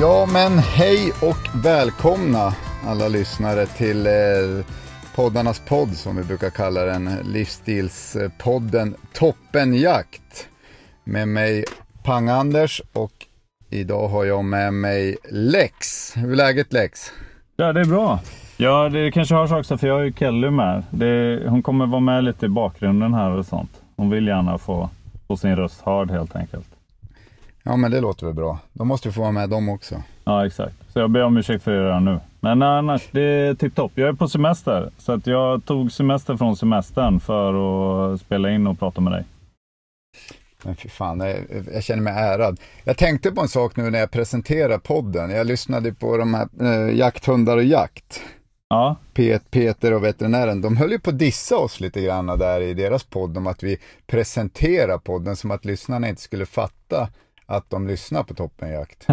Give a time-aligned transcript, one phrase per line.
[0.00, 2.52] Ja, men hej och välkomna
[2.86, 4.12] alla lyssnare till eh,
[5.14, 10.48] poddarnas podd som vi brukar kalla den, livsstilspodden Toppenjakt.
[11.04, 11.64] Med mig
[12.04, 13.12] Pang-Anders och
[13.70, 15.76] idag har jag med mig Lex.
[16.16, 17.12] Hur är läget Lex?
[17.56, 18.20] Ja, det är bra.
[18.56, 20.82] Ja, det kanske hörs också för jag har ju Kelly med.
[20.90, 23.82] Det, hon kommer vara med lite i bakgrunden här och sånt.
[23.96, 24.90] Hon vill gärna få,
[25.26, 26.69] få sin röst hörd helt enkelt.
[27.62, 28.58] Ja, men det låter väl bra.
[28.72, 30.02] Då måste vi få vara med dem också.
[30.24, 30.74] Ja, exakt.
[30.92, 32.20] Så jag ber om ursäkt för det redan nu.
[32.40, 33.92] Men annars, det är tipptopp.
[33.94, 37.54] Jag är på semester, så att jag tog semester från semestern för
[38.14, 39.24] att spela in och prata med dig.
[40.64, 41.36] Men fy fan, jag,
[41.72, 42.60] jag känner mig ärad.
[42.84, 45.30] Jag tänkte på en sak nu när jag presenterade podden.
[45.30, 48.22] Jag lyssnade på de här eh, Jakthundar och jakt.
[48.68, 52.60] Ja, Pet, Peter och veterinären, de höll ju på att dissa oss lite grann där
[52.60, 57.08] i deras podd om att vi presenterar podden som att lyssnarna inte skulle fatta
[57.50, 59.04] att de lyssnar på Toppenjakt.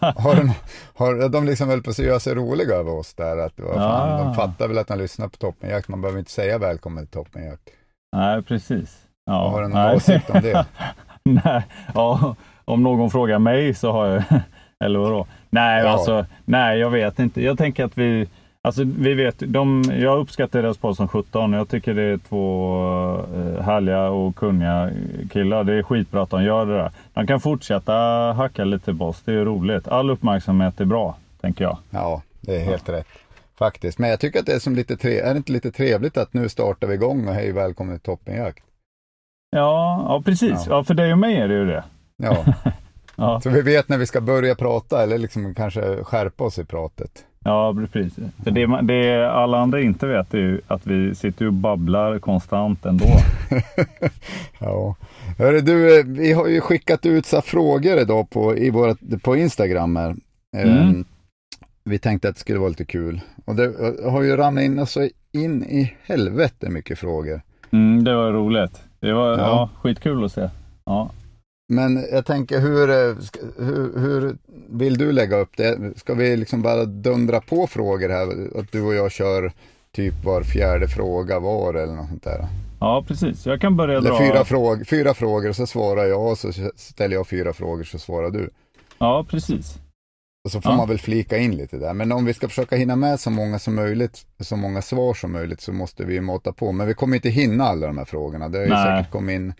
[0.00, 0.52] har de,
[0.94, 4.18] har, de liksom väl på att göra sig roliga över oss där, att vad fan,
[4.18, 4.24] Ja.
[4.24, 7.62] de fattar väl att de lyssnar på Toppenjakt, man behöver inte säga välkommen till Toppenjakt.
[8.16, 9.00] nej precis.
[9.26, 9.96] Ja, Har du någon nej.
[9.96, 10.66] åsikt om det?
[11.24, 11.62] nej,
[11.94, 14.22] ja, om någon frågar mig så har jag,
[14.84, 15.26] eller vadå?
[15.50, 15.88] Nej, Ja.
[15.90, 17.42] alltså, nej, jag vet inte.
[17.42, 18.28] Jag tänker att vi,
[18.64, 21.52] alltså vi vet, de, jag uppskattar deras podd som 17.
[21.52, 22.78] Jag tycker det är två
[23.18, 24.90] eh, härliga och kunniga
[25.30, 25.64] killar.
[25.64, 26.90] Det är skitbra att de gör det där.
[27.14, 27.92] De kan fortsätta
[28.32, 29.22] hacka lite på oss.
[29.24, 29.88] Det är roligt.
[29.88, 31.78] All uppmärksamhet är bra, tänker jag.
[31.90, 33.06] Ja, det är helt rätt.
[33.58, 36.16] Faktiskt, men jag tycker att det är som lite tre, är det inte lite trevligt
[36.16, 38.64] att nu startar vi igång och hej välkommen till Toppenjakt?
[39.50, 40.50] Ja, ja precis.
[40.50, 40.64] Ja.
[40.68, 40.84] Ja.
[40.84, 41.84] för dig och mig är det ju det.
[42.16, 42.44] Ja,
[43.16, 46.64] Ja, så vi vet när vi ska börja prata eller liksom kanske skärpa oss i
[46.64, 47.24] pratet.
[47.44, 48.14] Ja precis.
[48.44, 52.86] För det, det alla andra inte vet är ju att vi sitter och babblar konstant
[52.86, 53.04] ändå.
[54.60, 54.96] Ja.
[55.38, 59.36] Hörru, du, eh, vi har ju skickat ut så frågor idag på, i vårat, på
[59.36, 60.14] Instagram här.
[60.56, 60.78] Mm.
[60.78, 61.04] Ehm,
[61.84, 63.20] Vi tänkte att det skulle vara lite kul.
[63.44, 67.40] Och det eh, har ju ramlat in alltså in i helvete mycket frågor.
[67.70, 68.82] Mm, det var roligt.
[69.00, 69.36] Det var Ja.
[69.38, 69.70] ja.
[69.80, 70.48] skitkul att se.
[70.84, 71.10] Ja.
[71.68, 73.14] Men jag tänker, hur, eh,
[73.58, 74.36] hur, hur
[74.70, 75.78] vill du lägga upp det?
[75.96, 78.58] Ska vi liksom bara dundra på frågor här?
[78.60, 79.52] Att du och jag kör
[79.92, 82.46] typ var fjärde fråga var eller något sånt där.
[82.80, 83.46] ja, precis.
[83.46, 84.18] Jag kan börja Eller dra.
[84.18, 88.30] fyra, fråg, fyra frågor så svarar jag och så ställer jag fyra frågor så svarar
[88.30, 88.50] du.
[88.98, 89.78] Ja, precis.
[90.44, 90.76] Och så får Ja.
[90.76, 91.94] man väl flika in lite där.
[91.94, 95.32] Men om vi ska försöka hinna med så många som möjligt, så många svar som
[95.32, 96.72] möjligt så måste vi mata på.
[96.72, 98.48] Men vi kommer inte hinna alla de här frågorna.
[98.48, 98.98] Det har ju Nej.
[98.98, 99.52] säkert kommit in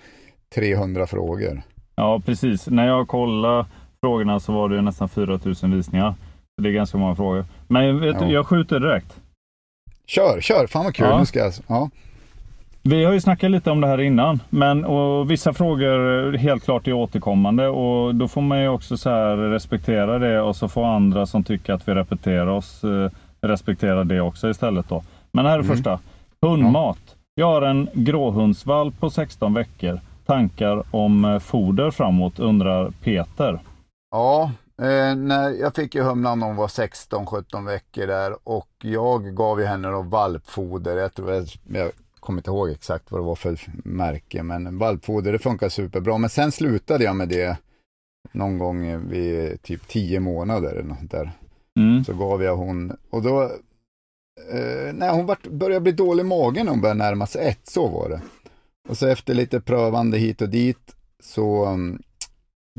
[0.55, 1.63] 300 frågor.
[1.97, 2.67] Ja, precis.
[2.69, 3.65] När jag kollade
[4.05, 6.15] frågorna så var det nästan 4000 visningar.
[6.63, 7.45] Det är ganska många frågor.
[7.69, 8.27] Men vet Ja.
[8.27, 9.21] du, jag skjuter direkt.
[10.07, 10.67] Kör, kör!
[10.67, 11.07] Fan vad kul!
[11.11, 11.19] Ja.
[11.19, 11.53] Nu ska jag...
[11.67, 11.91] Ja.
[12.83, 16.89] Vi har ju snackat lite om det här innan, men och vissa frågor helt klart
[16.89, 20.85] är återkommande och då får man ju också så här respektera det och så får
[20.87, 23.11] andra som tycker att vi repeterar oss eh,
[23.47, 25.03] respektera det också istället då.
[25.33, 25.77] Men här är Mm.
[25.77, 25.99] första.
[26.47, 26.99] Hundmat.
[27.35, 30.01] Jag har en gråhundsvalp på 16 veckor.
[30.27, 33.61] Tankar om eh, foder framåt undrar Peter.
[34.11, 39.37] Ja, eh, när jag fick ju humlan när hon var 16-17 veckor där och jag
[39.37, 40.97] gav ju henne då valpfoder.
[40.97, 41.91] Jag, tror jag, jag
[42.21, 46.19] kommer inte ihåg exakt vad det var för märke, men valpfoder det funkar superbra.
[46.19, 47.57] Men sen slutade jag med det
[48.33, 51.33] någon gång vid typ 10 månader eller något där.
[51.79, 52.05] Mm.
[52.05, 53.43] Så gav jag hon, och då,
[54.53, 57.69] eh, nej hon vart, började bli dålig i magen när hon började närma sig ett,
[57.69, 58.21] så var det.
[58.89, 62.03] Och så efter lite prövande hit och dit så um,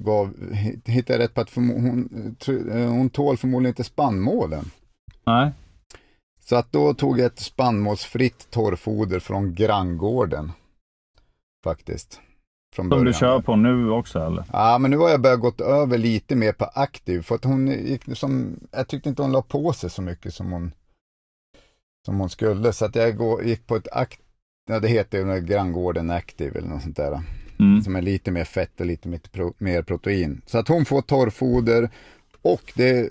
[0.02, 0.54] gav,
[0.86, 2.36] hittade jag rätt på att hon,
[2.72, 4.66] eh, hon tål förmodligen inte spannmålen.
[5.26, 5.52] Nej.
[6.40, 10.52] Så att då tog jag ett spannmålsfritt torrfoder från granngården.
[11.64, 12.22] Faktiskt.
[12.76, 14.44] Från Som du kör på nu också eller?
[14.54, 17.22] Ja, men nu har jag börjat gått över lite mer på aktiv.
[17.22, 20.52] För att hon gick som, jag tyckte inte hon la på sig så mycket som
[20.52, 20.72] hon,
[22.06, 22.74] som hon skulle.
[22.74, 24.25] Så att jag gick på ett aktiv,
[24.68, 27.22] ja det heter ju granngården aktiv eller något sånt där.
[27.60, 27.82] Mm.
[27.82, 30.42] Som är lite mer fett och lite mer, pro, mer protein.
[30.46, 31.90] Så att hon får torrfoder.
[32.42, 33.10] Och det,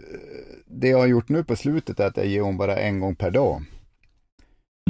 [0.66, 3.14] det jag har gjort nu på slutet är att jag ger hon bara en gång
[3.14, 3.62] per dag.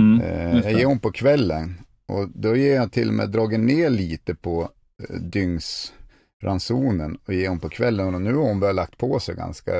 [0.00, 0.20] Mm.
[0.20, 1.80] Eh, jag ger hon på kvällen.
[2.06, 4.68] Och då ger jag till och med dragit ner lite på
[5.08, 8.14] eh, dygnsransonen och ger hon på kvällen.
[8.14, 9.72] Och nu har hon börjat lagt på sig ganska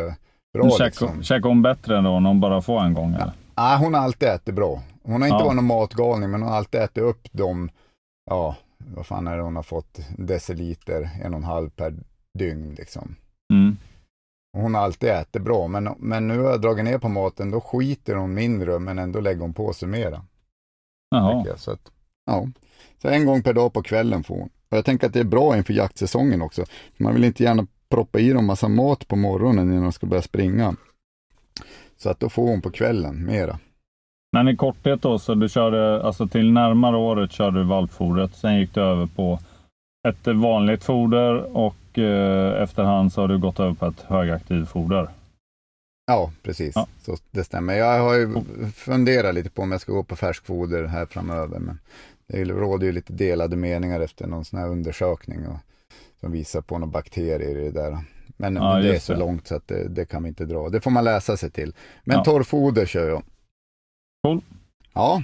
[0.55, 0.71] bra.
[0.71, 1.23] Käkar Liksom.
[1.23, 3.15] käkar hon bättre än då när hon bara får en gång?
[3.15, 3.33] Eller?
[3.55, 4.83] Ah, hon har alltid ätit bra.
[5.05, 5.45] Hon har inte Ja.
[5.45, 7.71] varit någon matgalning, men hon har alltid ätit upp dem.
[8.31, 10.01] Ja, vad fan är det hon har fått?
[10.19, 11.95] Deciliter, en och en halv per
[12.39, 13.17] dygn liksom.
[13.53, 13.77] Mm.
[14.57, 17.51] Och Hon har alltid ätit bra, men, men nu har jag dragit ner på maten,
[17.51, 20.25] då skiter hon mindre, men ändå lägger hon på sig mera.
[21.11, 21.45] Jaha.
[21.47, 21.59] jag.
[21.59, 21.91] Så, att,
[22.27, 22.49] ja.
[23.03, 24.51] så en gång per dag på kvällen får hon.
[24.71, 26.65] Och jag tänker att det är bra inför jaktsäsongen också.
[26.97, 30.23] Man vill inte gärna proppa i dem massa mat på morgonen innan de ska börja
[30.23, 30.77] springa.
[31.97, 33.59] Så att då får hon på kvällen mera.
[34.35, 38.35] Men i korthet då, så du körde, alltså till närmare året körde du valpfodret.
[38.37, 39.39] Sen gick du över på
[40.09, 45.09] ett vanligt foder och eh, efterhand så har du gått över på ett högaktivfoder.
[46.07, 46.73] Ja, precis.
[46.77, 46.87] Ja.
[47.03, 47.75] Så det stämmer.
[47.75, 48.35] Jag har ju
[48.75, 51.59] funderat lite på om jag ska gå på färskfoder här framöver.
[51.59, 51.79] Men
[52.27, 55.59] det råder ju lite delade meningar efter någon sån här undersökning och,
[56.21, 57.99] som visar på några bakterier i det där.
[58.37, 59.19] Men, Ja, men det är så det.
[59.19, 60.69] långt så att det, det kan vi inte dra.
[60.69, 61.75] Det får man läsa sig till.
[62.05, 62.25] Men Ja.
[62.25, 63.23] torrfoder kör jag.
[64.25, 64.41] Cool.
[64.95, 65.23] Ja,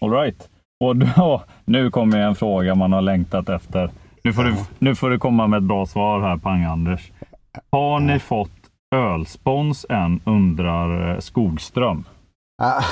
[0.00, 0.48] All right.
[0.84, 3.90] Och då, nu kommer en fråga man har längtat efter.
[4.22, 7.12] Nu får, du, nu får du komma med ett bra svar här, Pang-Anders.
[7.72, 8.50] Har ni fått
[8.94, 12.04] ölspons än, undrar eh, Skogström.
[12.62, 12.82] Ah,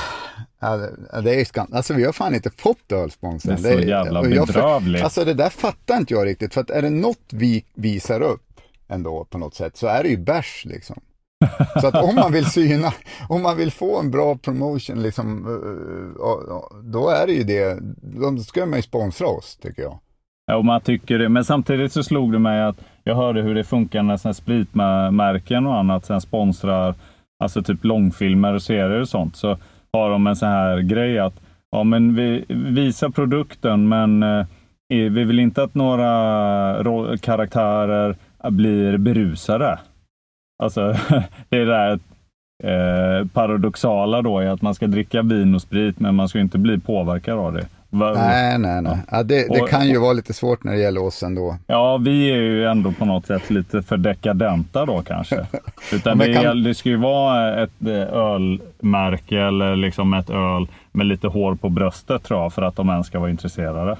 [0.77, 1.69] det- det är skam.
[1.73, 3.63] Alltså vi har fan inte fått ölsponsen.
[3.63, 5.05] Det är så jävla och jag för- bedrövligt.
[5.05, 6.55] Alltså det där fattar inte jag riktigt.
[6.55, 10.09] För att är det något vi visar upp ändå på något sätt så är det
[10.09, 11.01] ju bärs liksom.
[11.81, 12.93] Så att om man vill syna,
[13.29, 18.37] om man vill få en bra promotion liksom, eh, då är det ju det, då
[18.37, 19.99] ska man ju sponsra oss tycker jag.
[20.47, 21.29] Ja, och man tycker det.
[21.29, 25.67] Men samtidigt så slog det mig att jag hörde hur det funkar när sen spritmärken
[25.67, 26.95] och annat sen sponsrar
[27.45, 29.37] alltså typ långfilmer och serier och sånt.
[29.37, 29.59] Så
[29.93, 31.35] har de en sån här grej att
[31.71, 34.47] ja, men vi visar produkten men eh,
[34.89, 38.17] vi vill inte att några karaktärer
[38.51, 39.79] blir berusade.
[40.63, 40.81] Alltså
[41.49, 41.99] det är det där
[42.65, 46.59] eh, paradoxala då i att man ska dricka vin och sprit men man ska inte
[46.59, 47.67] bli påverkad av det.
[47.91, 48.99] Va- Nej, nej, nej.
[49.11, 51.57] Ja, det, det Och- kan ju vara lite svårt när det gäller oss ändå.
[51.67, 55.47] Ja, vi är ju ändå på något sätt lite för dekadenta då kanske.
[55.93, 61.07] Utan det, kan- det ska ju vara ett eh, ölmärke eller liksom ett öl med
[61.07, 63.97] lite hår på bröstet tror jag för att de ens ska vara intresserade.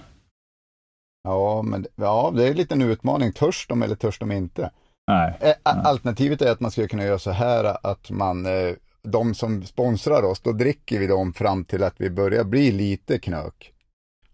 [1.25, 3.33] Ja, men ja, det är lite en utmaning.
[3.33, 4.71] Törs de eller törs de inte?
[5.09, 9.35] Nej, Eh, Alternativet är att man skulle kunna göra så här att man, eh, de
[9.35, 13.73] som sponsrar oss, då dricker vi dem fram till att vi börjar bli lite knök.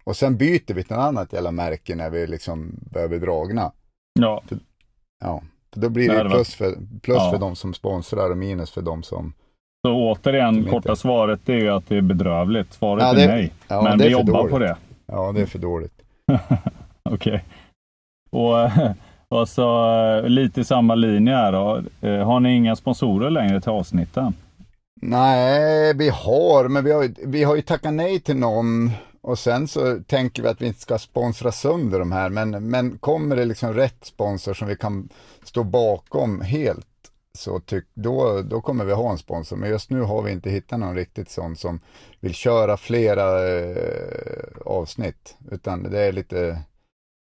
[0.04, 3.72] Och sen byter vi till ett annat jävla märke när vi liksom börjar bli dragna.
[4.20, 4.42] ja,
[5.24, 5.42] Ja,
[5.72, 6.72] för då blir Det det plus, för,
[7.02, 7.30] plus Ja.
[7.32, 9.32] för de som sponsrar och minus för de som...
[9.86, 12.72] så återigen, Som korta inte- svaret är ju att det är bedrövligt.
[12.72, 13.52] Svaret Ja, är det- nej.
[13.68, 14.52] ja, Men det vi är för jobbar dåligt.
[14.52, 14.76] på det.
[15.06, 16.02] Ja, det är för dåligt.
[17.10, 17.44] Okej.
[18.30, 18.54] Och,
[19.34, 19.90] och så
[20.22, 21.82] eh, lite i samma linje här då.
[22.00, 24.34] Eh, har ni inga sponsorer längre till avsnitten?
[25.02, 29.38] Nej, vi har, men vi har, ju- vi har ju tackat nej till någon och
[29.38, 33.36] sen så tänker vi att vi inte ska sponsra sönder de här, men, men kommer
[33.36, 35.08] det liksom rätt sponsor som vi kan
[35.44, 36.86] stå bakom helt,
[37.38, 39.56] så tyck, då, då kommer vi ha en sponsor.
[39.56, 41.80] Men just nu har vi inte hittat någon riktigt sån som
[42.20, 43.76] vill köra flera eh,
[44.66, 46.58] avsnitt, utan det är lite,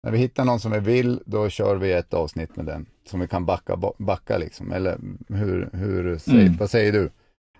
[0.03, 3.19] när vi hittar någon som vi vill, då kör vi ett avsnitt med den, som
[3.19, 4.97] vi kan backa, backa liksom, eller
[5.29, 6.57] hur, hur säger, Mm.
[6.57, 7.09] vad säger du?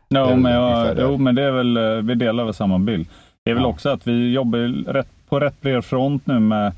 [0.10, 1.02] Väl men, jag, det.
[1.02, 3.08] jo, men det är väl, eh, vi delar väl samma bild.
[3.46, 3.70] Det är väl Ja.
[3.70, 6.74] också att vi jobbar rätt, på rätt bred front nu med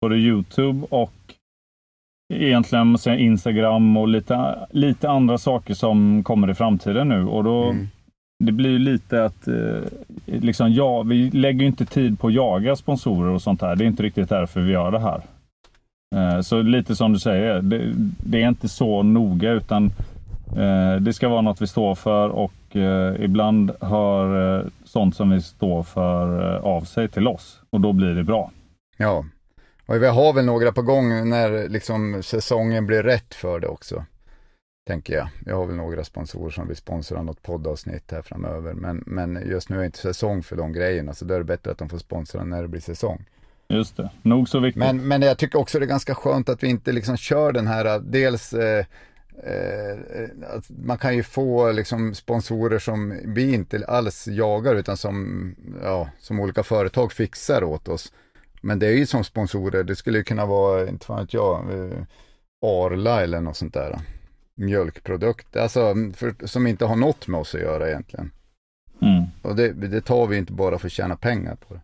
[0.00, 1.12] både Youtube och
[2.34, 7.24] egentligen Instagram och lite, lite andra saker som kommer i framtiden nu.
[7.26, 7.88] Och då, Mm.
[8.44, 9.80] Det blir ju lite att eh,
[10.26, 13.76] liksom, ja, vi lägger ju inte tid på att jaga sponsorer och sånt här.
[13.76, 15.22] Det är inte riktigt därför vi gör det här.
[16.14, 17.92] Eh, så lite som du säger, det,
[18.24, 19.84] det är inte så noga utan
[20.56, 25.30] eh, det ska vara något vi står för och eh, ibland hör eh, sånt som
[25.30, 28.50] vi står för eh, av sig till oss och då blir det bra.
[28.96, 29.24] Ja,
[29.86, 34.04] och vi har väl några på gång när liksom säsongen blir rätt för det också.
[34.86, 35.28] Tänker jag.
[35.46, 38.74] Jag har väl några sponsorer som vill sponsra något poddavsnitt här framöver.
[38.74, 41.14] Men, men just nu är inte säsong för de grejerna.
[41.14, 43.24] Så då är det bättre att de får sponsra när det blir säsong.
[43.68, 44.78] Just det, nog så viktigt.
[44.78, 47.66] Men, men jag tycker också det är ganska skönt att vi inte liksom kör den
[47.66, 48.84] här, dels eh,
[49.44, 49.98] eh,
[50.56, 56.08] att man kan ju få liksom sponsorer som vi inte alls jagar utan som, ja,
[56.18, 58.12] som olika företag fixar åt oss.
[58.60, 61.70] Men det är ju som sponsorer, det skulle ju kunna vara, inte fan vet jag,
[61.70, 61.98] eh,
[62.62, 63.98] Arla eller något sånt där.
[64.62, 68.30] Mjölkprodukt, alltså för, som inte har något med oss att göra egentligen.
[69.00, 69.24] Mm.
[69.42, 71.80] Och det, det tar vi inte bara för att tjäna pengar på det.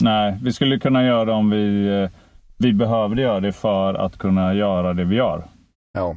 [0.00, 2.10] Nej, vi skulle kunna göra det om vi, eh,
[2.56, 5.44] vi behövde göra det för att kunna göra det vi gör.
[5.92, 6.16] Ja.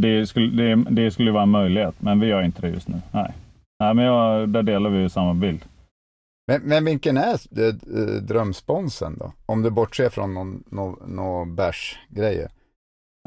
[0.00, 3.00] Det skulle, det, det skulle vara en möjlighet, men vi gör inte det just nu.
[3.10, 3.32] Nej,
[3.80, 5.64] Nej men jag, där delar vi ju samma bild.
[6.46, 9.32] Men, men vilken är det, eh, drömsponsen då?
[9.46, 12.50] Om du bortser från någon, någon, någon bärsgrejer.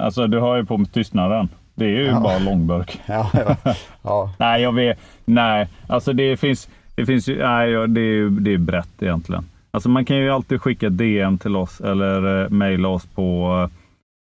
[0.01, 1.49] Alltså du har ju på med tystnaden.
[1.75, 2.19] Det är ju Ja.
[2.19, 3.01] bara långburk.
[3.07, 3.55] Ja, ja,
[4.01, 4.33] ja.
[4.39, 4.99] Nej, jag vet.
[5.25, 9.45] Nej, alltså det finns, det finns ju, nej, det är det är brett egentligen.
[9.71, 13.69] Alltså man kan ju alltid skicka DM till oss eller eh, mejla oss på eh,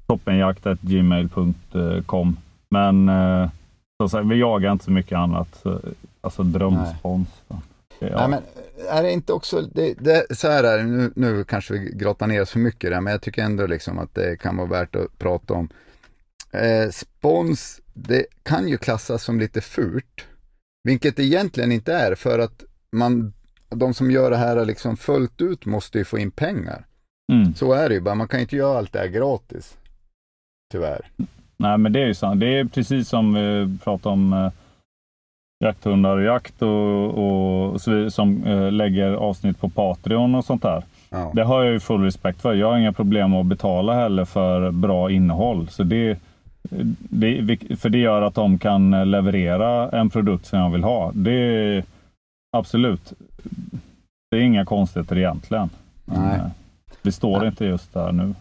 [0.06, 2.36] toppenjakt.gmail.com.
[2.70, 3.48] Men eh,
[4.00, 5.66] som sagt, vi jagar inte så mycket annat.
[5.66, 5.72] Eh,
[6.20, 7.28] Alltså drömspons.
[7.98, 8.16] Ja.
[8.16, 8.42] Nej, men
[8.88, 12.42] är det inte också, det, det, så här är nu, nu kanske vi grottar ner
[12.42, 15.18] oss för mycket där, men jag tycker ändå liksom att det kan vara värt att
[15.18, 15.68] prata om.
[16.52, 20.26] Eh, spons, det kan ju klassas som lite fult,
[20.84, 23.32] vilket det egentligen inte är, för att man,
[23.68, 26.86] de som gör det här liksom fullt ut måste ju få in pengar.
[27.32, 27.54] Mm.
[27.54, 29.76] Så är det ju bara, man kan inte göra allt det här gratis.
[30.72, 31.10] Tyvärr.
[31.56, 32.40] Nej, men det är ju sant.
[32.40, 34.52] Det är precis som vi pratade om eh,
[35.64, 37.80] jakthundar och jakt och, och
[38.12, 40.82] som eh, lägger avsnitt på Patreon och sånt där.
[41.10, 41.30] Ja.
[41.34, 42.54] Det har jag ju full respekt för.
[42.54, 45.68] Jag har inga problem att betala heller för bra innehåll.
[45.68, 46.18] Så det,
[46.98, 51.10] det, för det gör att de kan leverera en produkt som jag vill ha.
[51.14, 51.84] Det är
[52.56, 53.12] absolut.
[54.30, 55.70] Det är inga konstigheter egentligen.
[56.04, 56.34] Nej.
[56.36, 56.46] eh,
[57.02, 58.34] Vi står inte just där nu.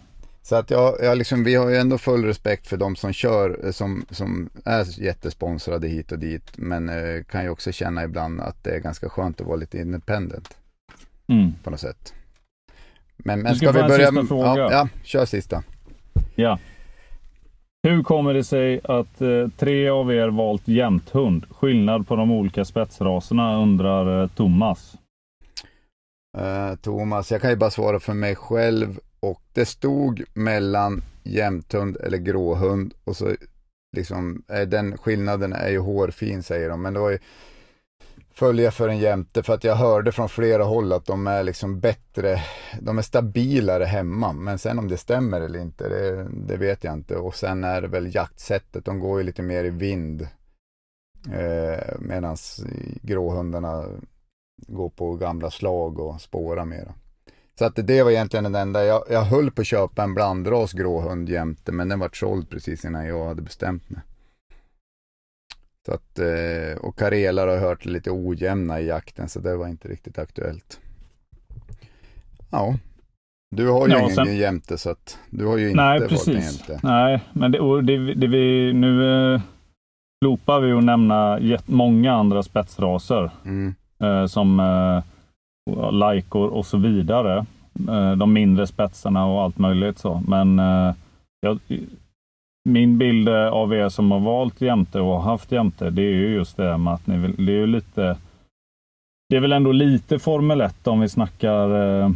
[0.45, 3.65] Så att jag, jag liksom, vi har ju ändå full respekt för de som kör,
[3.65, 6.51] eh, som, som är jättesponsrade hit och dit.
[6.55, 9.77] Men eh, kan ju också känna ibland att det är ganska skönt att vara lite
[9.77, 10.57] independent
[11.27, 11.53] Mm.
[11.63, 12.13] på något sätt.
[13.17, 14.07] Men, men ska ska vi börja?
[14.07, 14.57] sista fråga.
[14.57, 15.63] Ja, ja, kör sista.
[16.35, 16.59] Ja.
[17.87, 21.45] Hur kommer det sig att eh, tre av er valt jämthund?
[21.49, 24.95] Skillnad på de olika spetsraserna undrar eh, Thomas.
[26.37, 31.97] Eh, Thomas, jag kan ju bara svara för mig själv och det stod mellan jämthund
[31.97, 33.35] eller gråhund och så
[33.95, 37.19] liksom, eh, den skillnaden är ju hårfin säger de, men det var ju
[38.33, 41.79] följa för en jämte för att jag hörde från flera håll att de är liksom
[41.79, 42.39] bättre,
[42.81, 46.93] de är stabilare hemma, men sen om det stämmer eller inte, det, det vet jag
[46.93, 47.15] inte.
[47.15, 50.27] Och sen är det väl jaktsättet, de går ju lite mer i vind,
[51.31, 52.37] eh, medan
[53.01, 53.85] gråhundarna
[54.67, 56.93] går på gamla slag och spårar mera.
[57.59, 60.73] Så att det var egentligen den enda, jag, jag höll på att köpa en blandras
[60.73, 64.01] gråhund jämte, men den var såld precis innan jag hade bestämt mig.
[65.85, 69.87] Så att, eh, och karelar har hört lite ojämna i jakten, så det var inte
[69.87, 70.79] riktigt aktuellt.
[72.51, 72.75] Ja,
[73.55, 76.27] du har ju Ja, ingen sen- jämte, så att du har ju inte Nej, precis.
[76.67, 76.79] jämte.
[76.83, 79.41] Nej, men det, det, det vi, nu eh,
[80.23, 84.59] slopar vi att nämna många andra spetsraser Mm, eh, som
[85.91, 87.45] Laikor och så vidare.
[87.89, 90.23] Eh, de mindre spetsarna och allt möjligt så.
[90.27, 90.95] Men eh,
[91.39, 91.59] jag,
[92.69, 96.33] min bild eh, av er som har valt jämte och haft jämte, det är ju
[96.33, 98.17] just det med att ni vill, det är ju lite
[99.29, 101.69] det är väl ändå lite Formel 1 om vi snackar
[102.01, 102.11] eh,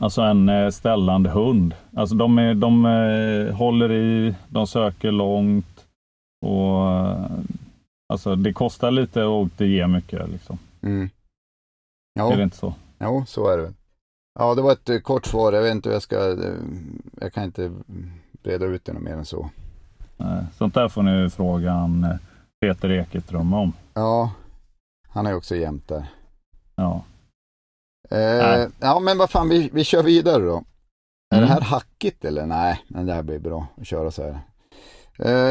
[0.00, 1.74] alltså en eh, ställande hund.
[1.96, 5.86] Alltså de, är, de eh, håller i, de söker långt
[6.46, 7.30] och eh,
[8.12, 10.30] alltså det kostar lite och det ger mycket.
[10.30, 10.58] Liksom.
[10.82, 11.10] mm.
[12.20, 12.74] Är det Ja, inte så?
[13.00, 13.72] jo, så är det.
[14.38, 15.52] Ja, det var ett eh, kort svar.
[15.52, 16.54] Jag vet inte hur jag ska, eh,
[17.20, 17.72] jag kan inte
[18.42, 19.50] breda ut det mer än så.
[20.58, 22.16] Sånt där får ni fråga eh,
[22.60, 23.72] Peter Ekeström om.
[23.94, 24.30] Ja,
[25.08, 26.06] han är också jämt där.
[26.74, 27.04] Ja.
[28.10, 30.64] Eh, ja, men vad fan, vi, vi kör vidare då.
[31.34, 31.48] Är Mm.
[31.48, 32.46] det här hackigt eller?
[32.46, 34.40] Nej, men det här blir bra att köra så här.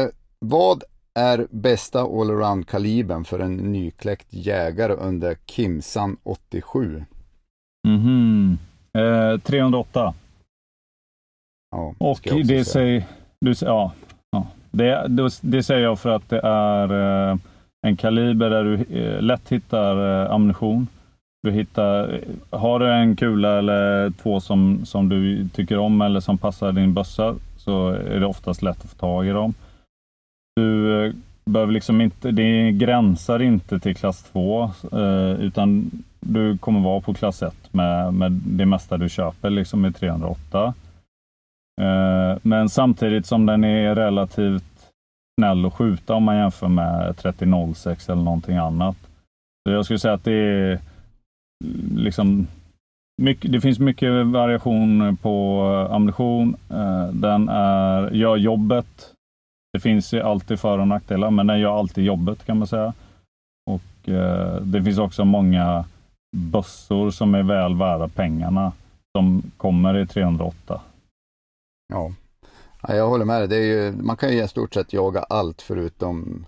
[0.02, 0.84] Eh, vad
[1.18, 7.04] är bästa allround-kalibern för en nykläckt jägare under Kimsan 87?
[7.88, 8.58] Mhm.
[8.98, 10.14] Eh, 308.
[11.70, 12.64] Ja, Och det säga.
[12.64, 13.04] säger,
[13.40, 13.92] du, ja,
[14.30, 14.46] ja.
[14.70, 16.92] Det, det, det säger jag för att det är
[17.30, 17.36] eh,
[17.86, 20.86] en kaliber där du eh, lätt hittar eh, ammunition.
[21.42, 22.14] Du hittar,
[22.50, 26.72] eh, har du en kula eller två som, som du tycker om eller som passar
[26.72, 29.54] din bössa så är det oftast lätt att få tag i dem
[30.54, 31.12] du eh,
[31.44, 35.90] behöver liksom inte, det gränsar inte till klass 2 eh, utan
[36.20, 40.74] du kommer vara på klass 1 med, med det mesta du köper liksom med 308.
[41.80, 44.90] Eh, men samtidigt som den är relativt
[45.40, 48.96] snäll att skjuta om man jämför med 3006 eller någonting annat.
[49.68, 50.78] Så jag skulle säga att det är
[51.96, 52.46] liksom
[53.22, 56.56] mycket, det finns mycket variation på ammunition.
[57.12, 59.11] Den är, gör jobbet.
[59.72, 62.94] Det finns ju alltid för och nackdelar, men den gör alltid jobbet kan man säga.
[63.70, 65.84] Och eh, Det finns också många
[66.36, 68.72] bössor som är väl värda pengarna
[69.16, 70.80] som kommer i 308.
[71.92, 72.12] Ja,
[72.82, 73.48] ja jag håller med dig.
[73.48, 76.46] Det är ju, man kan ju i stort sett jaga allt förutom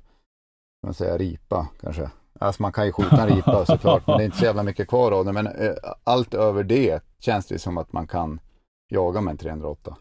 [0.84, 2.10] man säga, ripa kanske.
[2.40, 4.88] Alltså man kan ju skjuta en ripa såklart, men det är inte så jävla mycket
[4.88, 5.34] kvar av den.
[5.34, 5.72] Men eh,
[6.04, 8.40] allt över det känns det som att man kan
[8.88, 9.96] jaga med en 308.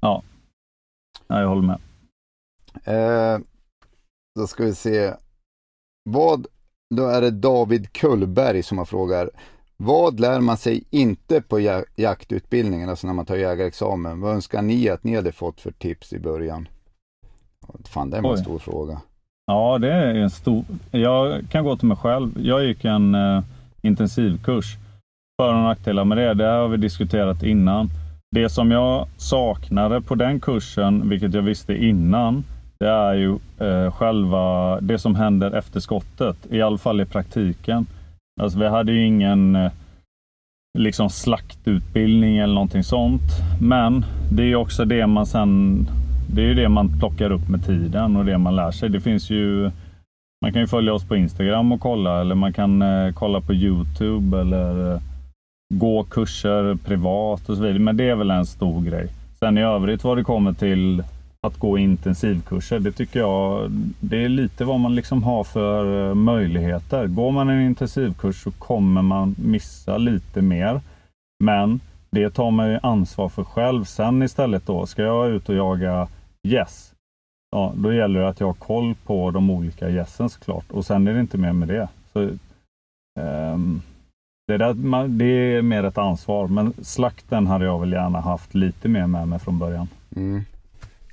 [0.00, 0.22] Ja,
[1.26, 1.80] ja jag håller med.
[2.84, 3.38] Eh,
[4.38, 5.14] då ska vi se.
[6.10, 6.46] Vad,
[6.94, 9.30] då är det David Kullberg som har frågar.
[9.76, 11.60] Vad lär man sig inte på
[11.96, 14.20] jaktutbildningen, alltså när man tar jägarexamen?
[14.20, 16.68] Vad önskar ni att ni hade fått för tips i början?
[17.84, 19.00] Fan, det var en stor fråga.
[19.46, 20.64] Ja, det är en stor...
[20.90, 22.32] Jag kan gå till mig själv.
[22.36, 23.42] Jag gick en uh,
[23.82, 24.76] intensivkurs.
[25.42, 27.90] För och nackdelar med det, det har vi diskuterat innan.
[28.30, 32.44] Det som jag saknade på den kursen, vilket jag visste innan,
[32.82, 36.36] det är ju eh, själva det som händer efter skottet.
[36.50, 37.86] I alla fall i praktiken.
[38.40, 39.72] Alltså vi hade ju ingen eh,
[40.78, 43.22] liksom slaktutbildning eller någonting sånt.
[43.60, 45.86] Men det är ju också det man sen
[46.34, 48.88] det är ju det man plockar upp med tiden och det man lär sig.
[48.88, 49.70] Det finns ju
[50.44, 53.54] man kan ju följa oss på Instagram och kolla eller man kan eh, kolla på
[53.54, 55.00] Youtube eller eh,
[55.74, 57.78] gå kurser privat och så vidare.
[57.78, 59.08] Men det är väl en stor grej.
[59.38, 61.02] Sen i övrigt vad det kommer till
[61.46, 63.70] att gå intensivkurser, det tycker jag
[64.00, 67.06] det är lite vad man liksom har för eh, möjligheter.
[67.06, 70.80] Går man en intensivkurs så kommer man missa lite mer.
[71.44, 71.80] Men
[72.10, 73.84] det tar man ju ansvar för själv.
[73.84, 76.08] Sen istället då, ska jag ut och jaga
[76.42, 76.92] gäss,
[77.50, 80.70] ja, då gäller det att jag har koll på de olika gässen såklart.
[80.70, 81.88] Och sen är det inte mer med det.
[82.12, 82.20] Så,
[83.20, 83.82] um,
[84.46, 88.88] det, där, det är mer ett ansvar, men slakten hade jag väl gärna haft lite
[88.88, 89.88] mer med mig från början.
[90.16, 90.44] Mm.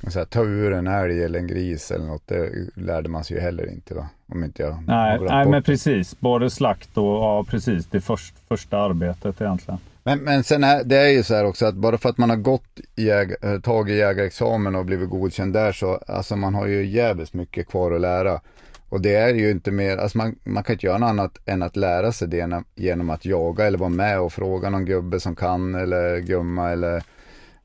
[0.08, 3.38] Så här, ta ur en älg eller en gris eller något, det lärde man sig
[3.38, 4.10] ju heller inte va?
[4.28, 6.20] Om inte jag Nej, nej men precis.
[6.20, 7.86] Både slakt och ja, precis.
[7.86, 9.80] Det först, första arbetet egentligen.
[10.04, 12.30] Men, men sen är det är ju så här också att bara för att man
[12.30, 16.86] har gått jäg, eh, tagit jägarexamen och blivit godkänd där så, alltså man har ju
[16.86, 18.42] jävligt mycket kvar att lära.
[18.90, 21.64] Och det är ju inte mer, alltså man, man kan inte göra något annat än
[21.64, 25.36] att lära sig det genom att jaga eller vara med och fråga någon gubbe som
[25.36, 27.04] kan eller gumma eller,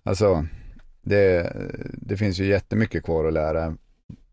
[0.03, 0.47] alltså
[1.05, 1.53] det,
[1.93, 3.77] det finns ju jättemycket kvar att lära.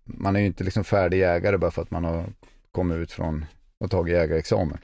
[0.03, 2.23] Man är ju inte liksom färdig jägare bara för att man har
[2.71, 3.45] kommit ut från
[3.79, 4.77] och tagit jägarexamen.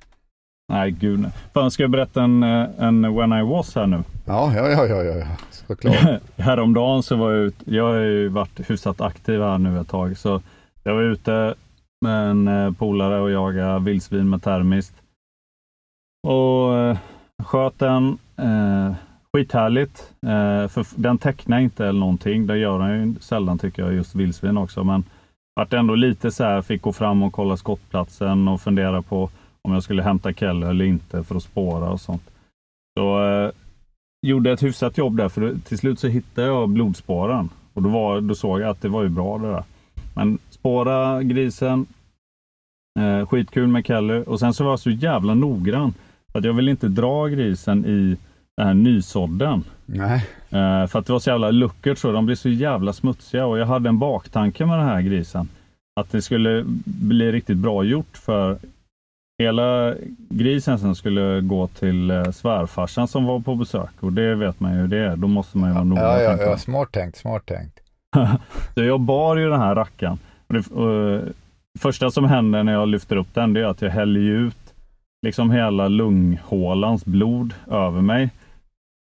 [0.74, 1.26] Nej, gud.
[1.54, 4.04] Fan, ska jag berätta en, en When I was här nu?
[4.26, 5.26] Ja, ja, ja, ja, ja.
[5.52, 6.22] såklart.
[6.38, 10.18] Häromdagen så var jag ute, jag har ju varit hyfsat aktiv här nu ett tag,
[10.18, 10.42] så
[10.84, 11.56] jag var ute
[12.02, 14.94] med en eh, polare och jagade vildsvin med termiskt.
[16.28, 16.98] Och eh,
[17.44, 18.18] sköt den.
[18.38, 18.94] Eh,
[19.38, 20.14] skithärligt.
[20.22, 22.48] Eh, för den tecknar inte eller någonting.
[22.48, 24.84] Det gör den ju sällan tycker jag, just vildsvin också.
[24.84, 25.04] Men
[25.56, 29.30] vart ändå lite så här, fick gå fram och kolla skottplatsen och fundera på
[29.62, 32.30] om jag skulle hämta Keller eller inte för att spåra och sånt.
[32.98, 33.52] Så eh,
[34.28, 37.50] gjorde ett hyfsat jobb där, för till slut så hittade jag blodspåren.
[37.74, 39.64] Och då, var, då såg jag att det var ju bra det där.
[40.16, 41.86] Men spåra grisen,
[43.00, 44.24] eh, skitkul med Kelly.
[44.24, 45.94] Och sen så var jag så jävla noggrann.
[46.34, 48.18] Att jag ville inte dra grisen i
[48.58, 49.64] den här nysådden.
[49.86, 50.26] Nej.
[50.50, 52.12] Eh, för att det var så jävla luckert så.
[52.12, 55.50] De blev så jävla smutsiga och jag hade en baktanke med den här grisen.
[56.00, 58.58] Att det skulle bli riktigt bra gjort för
[59.44, 59.96] hela
[60.30, 64.78] grisen sen skulle gå till eh, svärfarsan som var på besök och det vet man
[64.78, 65.16] ju det är.
[65.16, 66.02] Då måste man ju vara noga.
[66.02, 67.80] Ja, ja, ja, smart tänkt, smart tänkt.
[68.74, 70.20] så jag bar ju den här rackaren.
[70.48, 71.22] Och det, och,
[71.80, 74.74] första som händer när jag lyfter upp den, det är att jag häller ut
[75.22, 78.30] liksom hela lunghålans blod över mig.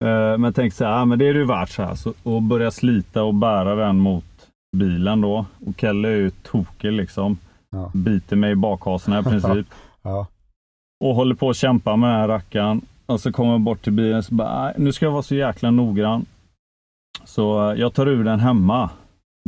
[0.03, 1.95] Eh, men tänkte så här, ah, men det är ju värt så här.
[1.95, 4.25] Så, och börja slita och bära den mot
[4.77, 5.47] bilen då.
[5.67, 7.39] Och Kelle är ju tokig liksom.
[7.71, 7.91] Ja.
[7.95, 9.67] Biter mig i bakhasorna i princip.
[10.03, 10.27] ja.
[11.05, 12.81] Och håller på att kämpa med den här rackaren.
[13.07, 15.35] Och så kommer jag bort till bilen och så bara, nu ska jag vara så
[15.35, 16.27] jäkla noggrann.
[17.25, 18.91] Så eh, jag tar ur den hemma.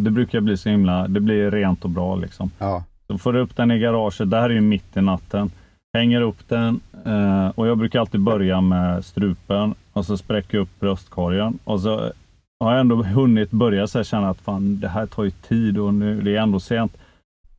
[0.03, 2.51] Det brukar bli så himla, det blir rent och bra liksom.
[2.59, 2.85] Ja.
[3.07, 5.51] Så får du upp den i garaget, det här är ju mitt i natten.
[5.97, 10.63] Hänger upp den eh, och jag brukar alltid börja med strupen och så spräcker jag
[10.63, 12.13] upp bröstkorgen och så
[12.61, 15.95] har jag ändå hunnit börja så känna att fan, det här tar ju tid och
[15.95, 16.97] nu, det är ändå sent.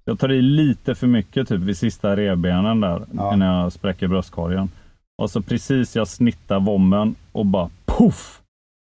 [0.06, 3.36] Jag tar i lite för mycket typ vid sista revbenen där Ja.
[3.36, 4.70] när jag spräcker bröstkorgen.
[5.22, 8.42] Och så precis jag snittar vommen och bara poff!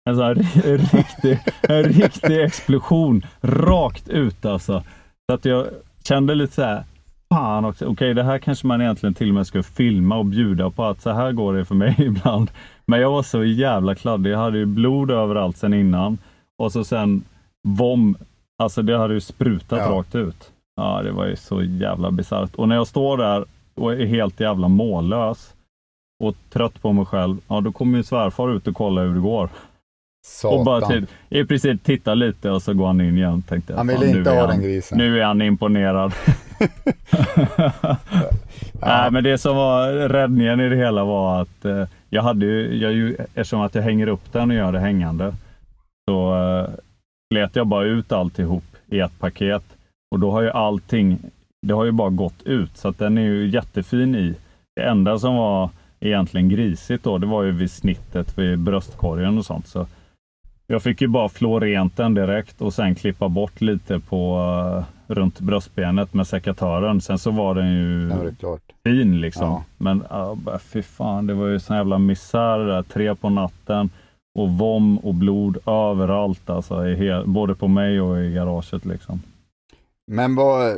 [0.09, 4.83] En sån här ri- riktig, en riktig explosion rakt ut alltså.
[5.29, 5.67] Så att jag
[6.03, 6.83] kände lite så här,
[7.33, 10.69] fan också, okej det här kanske man egentligen till och med skulle filma och bjuda
[10.69, 12.51] på att så här går det för mig ibland.
[12.91, 16.17] Men jag var så jävla kladdig, jag hade ju blod överallt sen innan.
[16.57, 17.23] Och så sen
[17.67, 18.17] vom,
[18.63, 19.89] alltså det hade ju sprutat Ja.
[19.89, 20.51] rakt ut.
[20.75, 22.55] Ja, det var ju så jävla bisarrt.
[22.55, 25.53] Och när jag står där och är helt jävla mållös
[26.23, 29.19] och trött på mig själv, ja då kommer ju svärfar ut och kollar hur det
[29.19, 29.49] går.
[30.27, 30.59] Satan.
[30.59, 33.41] Och bara typ, i princip titta lite och så går han in igen.
[33.41, 34.97] Tänkte jag, Han ville nu inte ha han- den grisen.
[34.97, 36.13] Nu är han imponerad.
[38.81, 42.77] Nej, men det som var räddningen i det hela var att eh, jag hade ju,
[42.77, 45.33] jag, ju, eftersom att jag hänger upp den och gör det hängande,
[46.09, 46.69] så uh,
[47.33, 49.63] slet jag bara ut alltihop i ett paket.
[50.11, 51.19] Och då har ju allting,
[51.61, 54.35] det har ju bara gått ut, så att den är ju jättefin i.
[54.75, 55.69] Det enda som var
[55.99, 59.67] egentligen grisigt då, det var ju vid snittet vid bröstkorgen och sånt.
[59.67, 59.87] Så
[60.67, 64.37] jag fick ju bara flå rent den direkt och sen klippa bort lite på
[64.77, 67.01] eh, runt bröstbenet med sekatören.
[67.01, 68.61] Sen så var den ju klart.
[68.83, 69.45] fin liksom.
[69.47, 69.63] Ja.
[69.77, 70.03] Men
[70.35, 72.83] bara, fy fan, det var ju sån jävla misär där.
[72.83, 73.89] Tre på natten
[74.39, 76.87] och vom och blod överallt alltså.
[76.87, 79.21] I både på mig och i garaget liksom.
[80.07, 80.75] Men vad,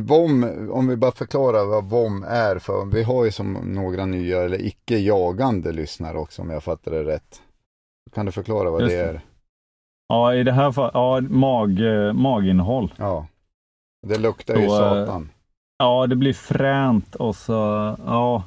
[0.00, 4.42] VOM, om vi bara förklarar vad VOM är, för vi har ju som några nya
[4.42, 7.42] eller icke jagande lyssnare också om jag fattar det rätt.
[8.14, 9.08] Kan du förklara vad Just det det.
[9.08, 9.20] är?
[10.08, 12.94] Ja, i det här fallet, ja, mag, eh, maginnehåll.
[12.96, 13.26] Ja.
[14.06, 15.28] Det luktar ju eh, satan.
[15.78, 17.52] Ja, det blir fränt och så,
[18.06, 18.42] ja,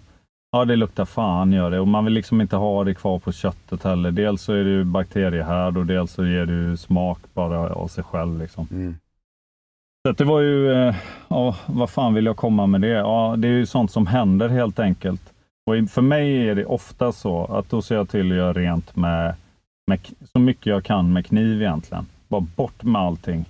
[0.51, 1.79] ja, det luktar fan gör det.
[1.79, 4.11] Och man vill liksom inte ha det kvar på köttet heller.
[4.11, 7.87] Dels så är det ju bakteriehärd och dels så ger det ju smak bara av
[7.87, 8.67] sig själv liksom.
[8.71, 8.95] Mm.
[10.07, 10.95] Så det var ju, eh,
[11.27, 12.87] ja, vad fan vill jag komma med det?
[12.87, 15.33] Ja, det är ju sånt som händer helt enkelt.
[15.65, 18.95] Och för mig är det ofta så att då ser jag till att göra rent
[18.95, 19.35] med,
[19.87, 19.99] med
[20.33, 22.05] så mycket jag kan med kniv egentligen.
[22.27, 23.45] Bara bort med allting.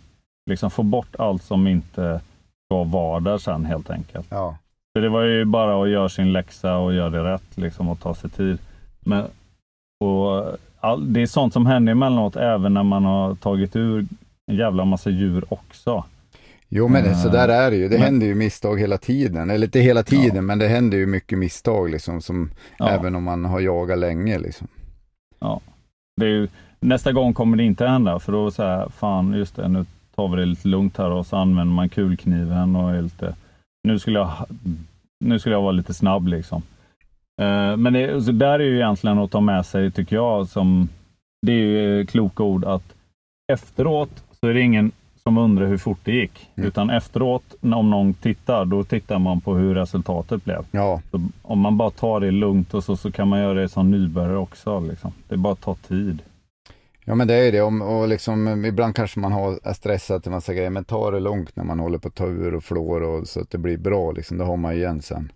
[0.49, 2.21] Liksom få bort allt som inte
[2.65, 4.27] ska vara där sen helt enkelt.
[4.29, 4.57] Ja.
[4.97, 7.99] Så det var ju bara att göra sin läxa och göra det rätt liksom och
[7.99, 8.57] ta sig tid.
[8.99, 9.25] Men,
[9.99, 14.07] och all, det är sånt som händer emellanåt även när man har tagit ur
[14.51, 16.03] en jävla massa djur också.
[16.69, 17.87] Jo men det, så där är det ju.
[17.89, 19.49] Det Men- händer ju misstag hela tiden.
[19.49, 22.21] Eller inte hela tiden, men det händer ju mycket misstag liksom.
[22.21, 22.89] Som, Ja.
[22.89, 24.67] Även om man har jagat länge liksom.
[26.21, 26.47] Det är ju,
[26.79, 30.27] nästa gång kommer det inte hända för då så här, fan just det, nu tar
[30.27, 33.35] vi det lite lugnt här och så använder man kulkniven och är lite,
[33.87, 34.31] nu skulle jag,
[35.19, 36.61] nu skulle jag vara lite snabb liksom.
[37.41, 40.89] Eh, men det, så där är ju egentligen att ta med sig, tycker jag, som,
[41.41, 42.93] det är ju kloka ord att
[43.53, 44.91] efteråt så är det ingen
[45.23, 46.67] som undrar hur fort det gick, Mm.
[46.67, 50.65] utan efteråt om någon tittar, då tittar man på hur resultatet blev.
[50.71, 53.69] Ja, Så om man bara tar det lugnt och så, så kan man göra det
[53.69, 54.79] som nybörjare också.
[54.79, 55.11] Liksom.
[55.27, 56.21] Det bara tar tid.
[57.05, 57.61] Ja men det är det.
[57.61, 60.69] Om, och liksom, ibland kanske man har, är stressad till massa grejer.
[60.69, 63.41] Men ta det lugnt när man håller på att ta ur och flår och så
[63.41, 64.37] att det blir bra liksom.
[64.37, 65.31] Det har man igen sen.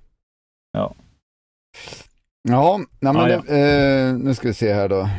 [0.72, 0.96] Ja.
[2.50, 3.42] Ja, nej, men Ja, ja.
[3.48, 5.10] Det, eh, nu ska vi se här då.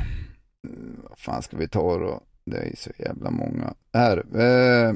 [1.09, 2.21] Vad fan ska vi ta då?
[2.45, 3.75] Det är så jävla många.
[3.93, 4.17] Här.
[4.19, 4.95] Eh,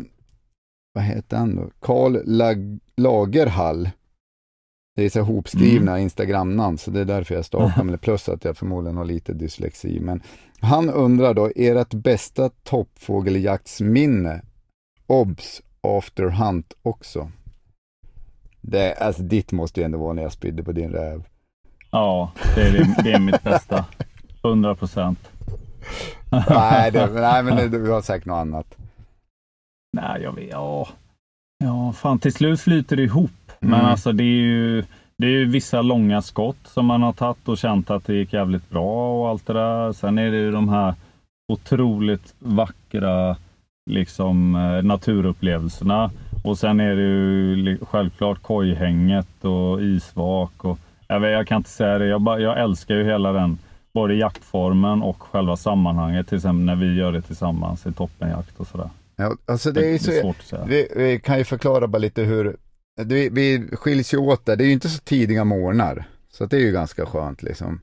[0.95, 1.71] vad heter han då?
[1.81, 3.91] Karl Lag- Lagerhall.
[4.97, 6.03] Det är så hopskrivna Mm.
[6.03, 7.99] Instagram-namn, så det är därför jag stakar mig.
[7.99, 10.01] Plus att jag förmodligen har lite dyslexi.
[10.01, 10.23] Men
[10.61, 14.43] han undrar då, ert bästa toppfågeljaktsminne?
[15.07, 15.63] Obs!
[15.81, 17.31] After Hunt också.
[18.61, 21.25] Det, alltså ditt måste ju ändå vara när jag spydde på din räv.
[21.91, 23.85] Ja, det är, det, är mitt bästa.
[24.45, 25.19] 100 procent.
[26.49, 28.77] nej, det, nej, men det, du har säkert något annat.
[29.93, 30.49] Nej, jag vet.
[30.51, 30.89] Ja.
[31.65, 33.31] ja, fan till slut flyter det ihop.
[33.65, 33.87] Men Mm.
[33.87, 34.85] alltså det är ju
[35.17, 38.33] det är ju vissa långa skott som man har tagit och känt att det gick
[38.33, 39.93] jävligt bra och allt det där.
[39.93, 40.95] Sen är det ju de här
[41.53, 43.37] otroligt vackra
[43.91, 46.11] liksom eh, naturupplevelserna.
[46.45, 50.65] Och sen är det ju självklart kojhänget och isvak.
[50.65, 52.07] Och, jag, vet, jag kan inte säga det.
[52.07, 53.59] Jag, bara, jag älskar ju hela den,
[53.95, 56.29] både jaktformen och själva sammanhanget.
[56.29, 58.91] Till exempel när vi gör det tillsammans i toppenjakt och sådär.
[59.17, 60.65] Ja, alltså det är ju så, svårt att säga.
[60.69, 62.57] vi, vi kan ju förklara bara lite hur,
[62.97, 66.09] det, vi skiljs ju åt där, det är ju inte så tidiga morgnar.
[66.31, 67.81] Så det är ju ganska skönt liksom.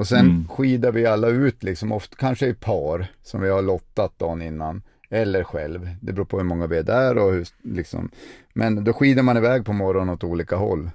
[0.00, 0.48] Och sen Mm.
[0.48, 4.82] skidar vi alla ut liksom, ofta, kanske i par som vi har lottat dagen innan.
[5.10, 8.10] Eller själv, det beror på hur många vi är där och hur, liksom.
[8.54, 10.90] Men då skidar man iväg på morgonen åt olika håll.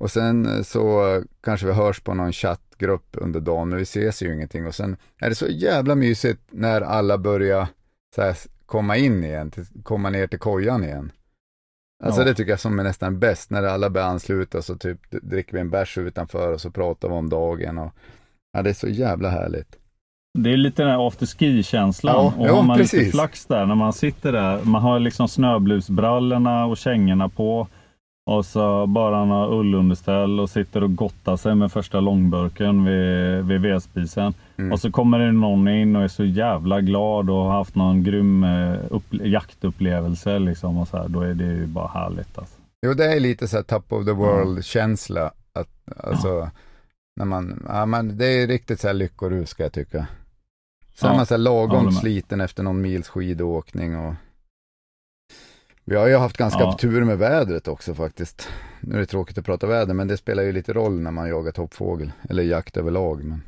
[0.00, 4.22] Och sen eh, så kanske vi hörs på någon chattgrupp under dagen, men vi ses
[4.22, 4.66] ju ingenting.
[4.66, 7.68] Och sen är det så jävla mysigt när alla börjar
[8.16, 11.12] här, komma in igen, till, komma ner till kojan igen.
[12.02, 12.24] Alltså Ja.
[12.24, 15.60] det tycker jag som är nästan bäst, när alla börjar ansluta så typ dricker vi
[15.60, 17.78] en bärs utanför och så pratar vi om dagen.
[17.78, 17.92] Och,
[18.52, 19.76] ja, det är så jävla härligt.
[20.38, 22.14] Det är lite den här afterski-känslan.
[22.14, 23.12] Ja, och ja, har man lite precis.
[23.12, 24.62] flax där när man sitter där.
[24.64, 27.68] Man har liksom snöblusbrallorna och kängorna på.
[28.30, 33.60] Och så bara några ullunderställ och sitter och gottar sig med första långburken vid, vid
[33.60, 34.34] vedspisen.
[34.62, 34.72] Mm.
[34.72, 38.02] Och så kommer det någon in och är så jävla glad och har haft någon
[38.04, 40.38] grym eh, upp, jaktupplevelse.
[40.38, 41.08] Liksom och så här.
[41.08, 42.38] Då är det ju bara härligt.
[42.38, 42.56] Alltså.
[42.86, 45.32] Jo, det är lite så här top of the world-känsla.
[45.52, 46.50] Att, alltså,
[47.16, 49.98] när man, ja, men det är riktigt så här lyckorus ska jag tycka.
[49.98, 50.06] Är
[51.08, 51.94] Ja, man så här lagom med.
[51.94, 54.14] sliten efter någon mils skidåkning och
[55.84, 56.76] vi har ju haft ganska Ja.
[56.80, 58.48] tur med vädret också faktiskt.
[58.80, 61.28] Nu är det tråkigt att prata väder, men det spelar ju lite roll när man
[61.28, 63.24] jagar toppfågel, eller jakt överlag.
[63.24, 63.42] Men...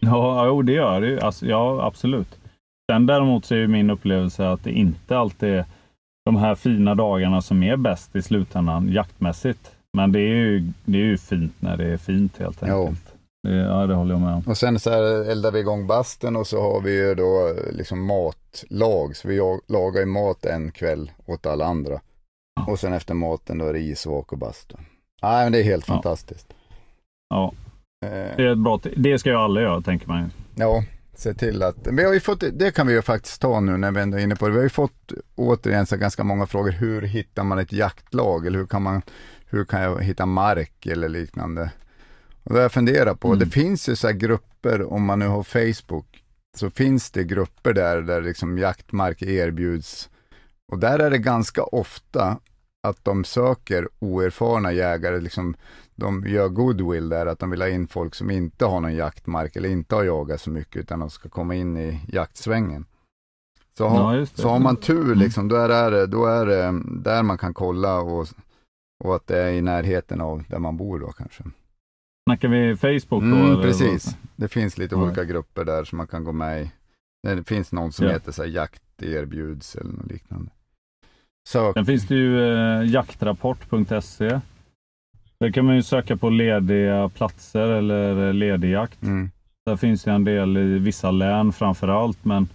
[0.00, 1.20] Ja, jo, det gör det.
[1.22, 2.38] Alltså, ja, absolut.
[2.92, 5.64] Sen däremot så är ju min upplevelse att det inte alltid är
[6.24, 9.70] de här fina dagarna som är bäst i slutändan jaktmässigt.
[9.92, 12.80] Men det är ju, det är ju fint när det är fint helt Jo.
[12.80, 13.14] enkelt.
[13.42, 14.42] Det, ja, det håller jag med om.
[14.46, 18.06] Och sen så här eldar vi igång basten och så har vi ju då liksom
[18.06, 19.16] matlag.
[19.16, 22.00] Så vi lagar ju mat en kväll åt alla andra.
[22.66, 24.74] Och sen efter maten då är det isvak och bastu.
[25.22, 25.94] Nej men det är helt Ja.
[25.94, 26.54] fantastiskt.
[27.28, 27.52] Ja,
[28.00, 30.84] det, är ett bra, det ska ju alla göra, tänker man ja,
[31.14, 33.90] se till att, vi har ju fått, det kan vi ju faktiskt ta nu när
[33.90, 34.52] vi ändå är inne på det.
[34.52, 36.70] Vi har ju fått återigen så ganska många frågor.
[36.70, 38.46] Hur hittar man ett jaktlag?
[38.46, 39.02] Eller hur kan man,
[39.46, 41.70] hur kan jag hitta mark eller liknande?
[42.44, 43.28] Och det har jag funderat på.
[43.28, 43.38] Mm.
[43.38, 46.22] Det finns ju så här grupper, om man nu har Facebook,
[46.56, 50.08] så finns det grupper där, där liksom jaktmark erbjuds.
[50.72, 52.38] Och där är det ganska ofta
[52.82, 55.56] att de söker oerfarna jägare, liksom,
[55.98, 59.56] de gör goodwill där, att de vill ha in folk som inte har någon jaktmark
[59.56, 62.84] eller inte har jagat så mycket, utan de ska komma in i jaktsvängen.
[63.78, 67.22] Så, har- Ja, så har man tur, liksom, då, är det, då är det där
[67.22, 68.28] man kan kolla och,
[69.04, 71.44] och att det är i närheten av där man bor då kanske.
[72.28, 73.36] Snackar vi Facebook då?
[73.36, 74.16] Mm, precis.
[74.36, 75.02] Det finns lite Ja.
[75.02, 76.70] olika grupper där som man kan gå med i.
[77.22, 78.12] Det finns någon som Ja.
[78.12, 80.50] heter så här, jakt erbjuds eller något liknande.
[81.48, 81.74] Sök.
[81.74, 84.40] Sen finns det ju eh, jaktrapport.se.
[85.40, 89.02] Där kan man ju söka på lediga platser eller eh, ledig jakt.
[89.02, 89.30] Mm.
[89.66, 92.48] Där finns det en del i vissa län framför allt, men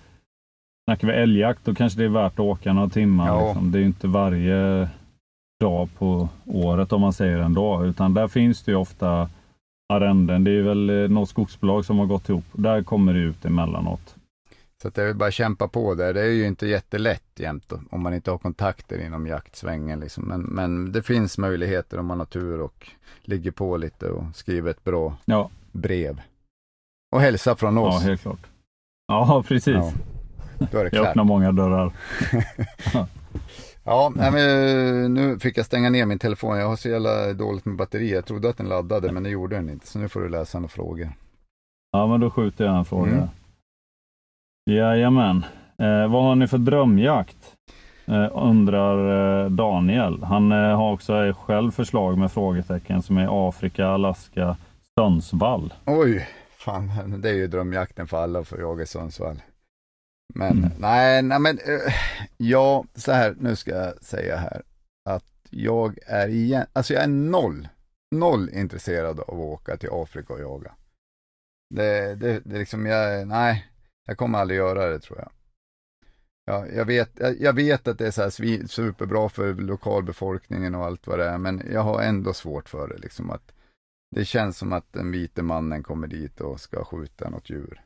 [0.87, 3.27] snackar vi älgjakt då kanske det är värt att åka några timmar.
[3.27, 3.45] Ja.
[3.47, 3.71] Liksom.
[3.71, 4.89] Det är ju inte varje
[5.59, 9.29] dag på året om man säger en dag, utan där finns det ju ofta
[9.93, 10.43] arrenden.
[10.43, 12.45] Det är väl eh, något skogsbolag som har gått ihop.
[12.51, 14.15] Där kommer det ut emellanåt.
[14.83, 16.13] Så att det är bara att kämpa på där.
[16.13, 19.99] Det är ju inte jättelätt jämt om man inte har kontakter inom jaktsvängen.
[19.99, 20.23] Liksom.
[20.23, 22.89] Men, men det finns möjligheter om man har tur och
[23.21, 26.21] ligger på lite och skriver ett bra Ja, brev.
[27.11, 28.03] Och hälsa från ja oss.
[28.03, 28.39] helt klart.
[29.07, 29.75] Ja, precis.
[29.75, 29.91] Ja,
[30.71, 31.07] då är det Jag klart.
[31.07, 31.93] öppnar många dörrar.
[33.85, 36.57] Ja, nej, men, nu fick jag stänga ner min telefon.
[36.57, 38.11] Jag har så jävla dåligt med batteri.
[38.13, 39.87] Jag trodde att den laddade, men det gjorde den inte.
[39.87, 41.09] Så nu får du läsa några frågor.
[41.91, 43.11] Ja, men då skjuter jag en fråga.
[43.11, 43.27] Mm.
[44.65, 45.45] Jajamän.
[45.80, 47.56] Eh, vad har ni för drömjakt?
[48.08, 48.97] Eh, undrar
[49.43, 50.23] eh, Daniel.
[50.23, 54.58] Han eh, har också eh, själv förslag med frågetecken som är Afrika, Alaska,
[54.99, 55.73] Sundsvall.
[55.86, 59.41] Oj, fan, det är ju drömjakten för alla att få jaga i Sundsvall.
[60.36, 60.69] Men Mm.
[60.80, 61.93] nej, nej men eh,
[62.38, 64.62] ja, så här, nu ska jag säga här
[65.10, 67.67] att jag är igen, alltså jag är noll,
[68.15, 70.71] noll intresserad av att åka till Afrika och jaga.
[71.76, 73.65] Det, det, det är liksom, jag, nej,
[74.05, 75.31] jag kommer aldrig göra det tror jag.
[76.45, 81.07] Ja, jag, vet, jag, vet att det är så här superbra för lokalbefolkningen och allt
[81.07, 83.53] vad det är, men jag har ändå svårt för det liksom att
[84.15, 87.81] det känns som att den vite mannen kommer dit och ska skjuta något djur.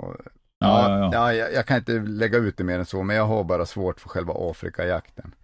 [0.00, 0.16] Och,
[0.60, 1.34] Ja, ja, ja, ja.
[1.34, 4.00] jag, jag kan inte lägga ut det mer än så, men jag har bara svårt
[4.00, 5.34] för själva Afrikajakten.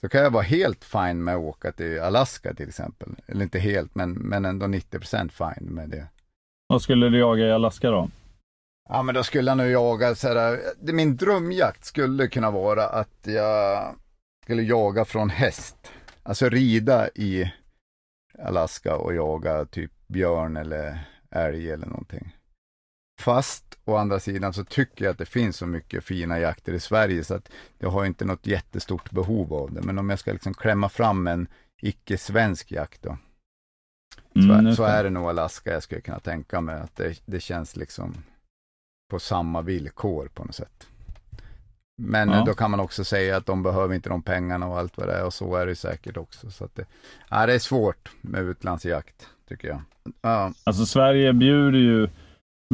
[0.00, 3.08] Så kan jag vara helt fine med att åka till Alaska till exempel.
[3.26, 6.06] Eller inte helt, men, men ändå 90% fine med det.
[6.66, 8.08] Vad skulle du jaga i Alaska då?
[8.88, 10.60] Ja, men då skulle jag nog jaga så här,
[10.92, 13.94] min drömjakt skulle kunna vara att jag
[14.44, 15.76] skulle jaga från häst.
[16.22, 17.52] Alltså rida i
[18.38, 22.36] Alaska och jaga typ björn eller älg eller någonting.
[23.20, 26.80] Fast å andra sidan så tycker jag att det finns så mycket fina jakter i
[26.80, 29.82] Sverige så att jag har inte något jättestort behov av det.
[29.82, 31.46] Men om jag ska liksom klämma fram en
[31.82, 33.18] icke-svensk jakt då,
[34.32, 34.88] så, Mm, så det.
[34.88, 38.14] är det nog Alaska jag skulle kunna tänka mig att det, det känns liksom
[39.10, 40.86] på samma villkor på något sätt.
[42.02, 42.44] Men Ja.
[42.46, 45.12] då kan man också säga att de behöver inte de pengarna och allt vad det
[45.14, 46.50] är och så är det säkert också.
[46.50, 46.84] Så att det,
[47.30, 49.80] ja, det är svårt med utlandsjakt tycker jag.
[50.22, 52.08] Ja, Alltså Sverige bjuder ju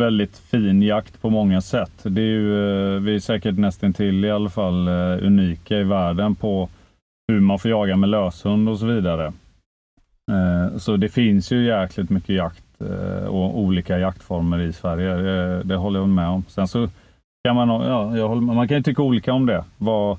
[0.00, 1.92] väldigt fin jakt på många sätt.
[2.02, 5.84] Det är ju, eh, vi är säkert nästan till i alla fall eh, unika i
[5.84, 6.68] världen på
[7.28, 9.32] hur man får jaga med löshund och så vidare.
[10.32, 15.14] Eh, Så det finns ju jäkligt mycket jakt Eh, och olika jaktformer i Sverige.
[15.14, 16.44] Det, det håller jag med om.
[16.48, 16.88] Sen så
[17.44, 19.64] kan man, ja, jag håller, man kan ju tycka olika om det.
[19.78, 20.18] Vad,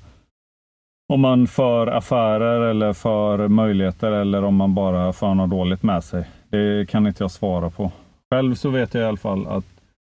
[1.14, 6.04] om man för affärer eller för möjligheter eller om man bara för något dåligt med
[6.04, 6.26] sig.
[6.50, 7.92] Det kan inte jag svara på.
[8.34, 9.66] Själv så vet jag i alla fall att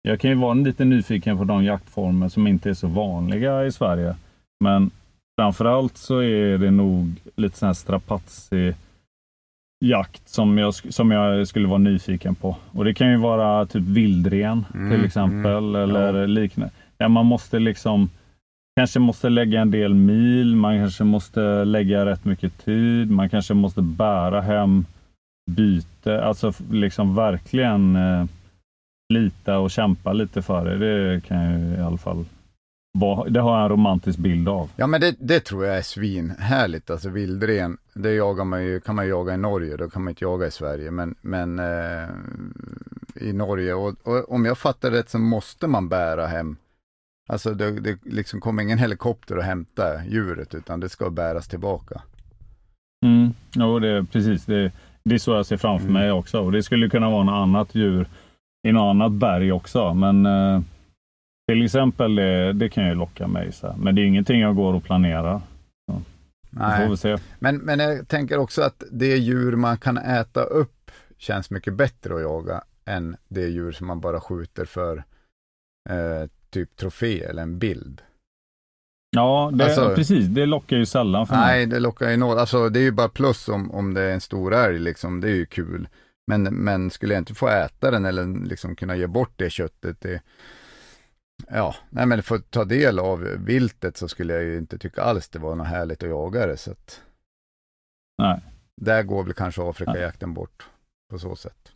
[0.03, 3.73] jag kan ju vara lite nyfiken på de jaktformer som inte är så vanliga i
[3.73, 4.17] Sverige.
[4.65, 4.91] Men
[5.41, 8.75] framförallt så är det nog lite sån här strapatsig
[9.81, 12.57] jakt som jag, som jag skulle vara nyfiken på.
[12.73, 16.75] Och det kan ju vara typ vildren Mm, till exempel mm, eller liknande.
[16.99, 18.11] Ja, man måste liksom
[18.77, 23.55] kanske måste lägga en del mil, man kanske måste lägga rätt mycket tid, man kanske
[23.55, 24.87] måste bära hem
[25.51, 28.25] byte, alltså liksom verkligen eh,
[29.13, 30.79] slita och kämpa lite för det.
[30.79, 32.25] Det kan jag ju i alla fall
[33.29, 34.71] det har jag en romantisk bild av.
[34.77, 36.91] ja men det, det tror jag är svinhärligt.
[36.91, 40.25] Alltså vildren, det jagar man ju, kan man jaga i Norge, då kan man inte
[40.25, 40.91] jaga i Sverige.
[40.91, 42.09] Men, men eh,
[43.21, 46.57] i Norge, och, och om jag fattar rätt så måste man bära hem
[47.29, 52.03] Alltså det, det liksom kommer ingen helikopter och hämta djuret utan det ska bäras tillbaka.
[53.07, 53.33] Mm.
[53.55, 54.45] Jo, det är precis.
[54.45, 54.73] Det,
[55.05, 56.01] det är så jag ser framför Mm.
[56.03, 56.41] mig också.
[56.41, 58.07] Och det skulle kunna vara något annat djur
[58.69, 59.95] i något annat berg också.
[59.95, 60.61] Men eh,
[61.49, 63.53] till exempel, det, det kan ju locka mig.
[63.53, 63.77] Så här.
[63.77, 65.41] Men det är ingenting jag går och planerar.
[66.57, 67.19] Får Nej.
[67.39, 72.15] Men, men jag tänker också att det djur man kan äta upp känns mycket bättre
[72.15, 75.05] att jaga än det djur som man bara skjuter för
[75.91, 78.03] eh, typ trofé eller en bild.
[79.17, 80.27] Ja, det, Alltså- precis.
[80.27, 81.45] Det lockar ju sällan för mig.
[81.47, 82.39] Nej, det lockar ju noll.
[82.39, 85.29] Alltså det är ju bara plus om, om det är en stor älg liksom, det
[85.29, 85.89] är ju kul.
[86.27, 90.01] Men, men skulle jag inte få äta den eller liksom kunna ge bort det köttet,
[90.01, 90.21] det,
[91.49, 95.29] ja, nej men få ta del av viltet så skulle jag ju inte tycka alls
[95.29, 96.57] det var något härligt att jaga det.
[96.57, 97.03] Så att,
[98.23, 98.41] Nej.
[98.81, 100.69] Där går väl kanske Afrikajakten bort
[101.11, 101.73] på så sätt.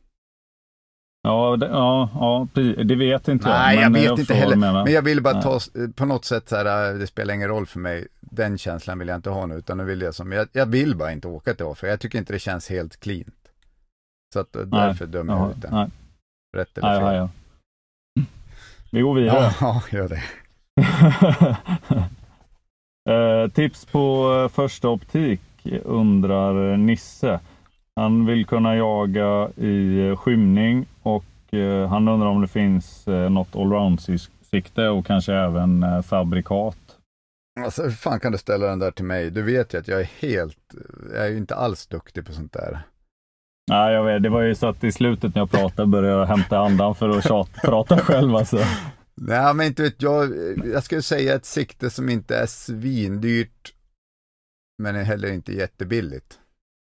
[1.23, 2.49] Ja, det, ja, ja,
[2.85, 3.85] det vet inte Nej, jag.
[3.85, 4.57] jag men vet inte heller.
[4.57, 5.43] Men jag vill bara Nej.
[5.43, 5.61] ta,
[5.95, 8.07] på något sätt så här, äh, det spelar ingen roll för mig.
[8.21, 10.97] Den känslan vill jag inte ha nu, utan nu vill jag som, jag, jag vill
[10.97, 11.91] bara inte åka till Afrika.
[11.91, 13.49] Jag tycker inte det känns helt cleant.
[14.35, 15.75] Så att äh, därför dömer jag ut den.
[15.75, 15.91] nej.
[16.57, 17.29] Rätt eller Nej, fel.
[18.91, 19.55] Vi går vidare.
[19.61, 20.23] Ja, ja, gör det.
[23.09, 25.41] Eh, tips på eh, första optik
[25.85, 27.41] undrar Nisse.
[27.97, 33.31] Han vill kunna jaga i eh, skymning och eh, han undrar om det finns eh,
[33.31, 36.77] något allround-sikte och kanske även eh, fabrikat.
[37.65, 39.31] Alltså hur fan kan du ställa den där till mig?
[39.31, 40.75] Du vet ju att jag är helt,
[41.15, 42.81] jag är ju inte alls duktig på sånt där.
[43.69, 44.23] Nej, jag vet.
[44.23, 47.09] Det var ju så att i slutet när jag pratade började jag hämta andan för
[47.09, 48.59] att tjat, prata själv alltså.
[49.15, 50.33] Nej, men inte vet jag.
[50.65, 53.73] Jag skulle säga ett sikte som inte är svindyrt,
[54.83, 56.39] men är heller inte jättebilligt.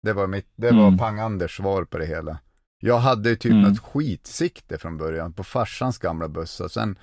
[0.04, 0.98] Det var, mitt, det var Mm.
[1.00, 2.38] Pang-Anders svar på det hela.
[2.80, 3.64] Jag hade ju typ Mm.
[3.64, 6.70] något skitsikte från början på farsans gamla bössa.
[6.70, 6.98] Sen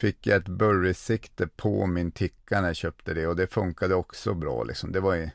[0.00, 4.34] fick jag ett Burry-sikte på min ticka när jag köpte det och det funkade också
[4.34, 4.92] bra liksom.
[4.92, 5.30] Det var ju...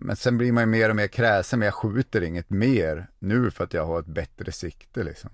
[0.00, 3.50] Men sen blir man ju mer och mer kräsen, men jag skjuter inget mer nu
[3.50, 5.30] för att jag har ett bättre sikte liksom.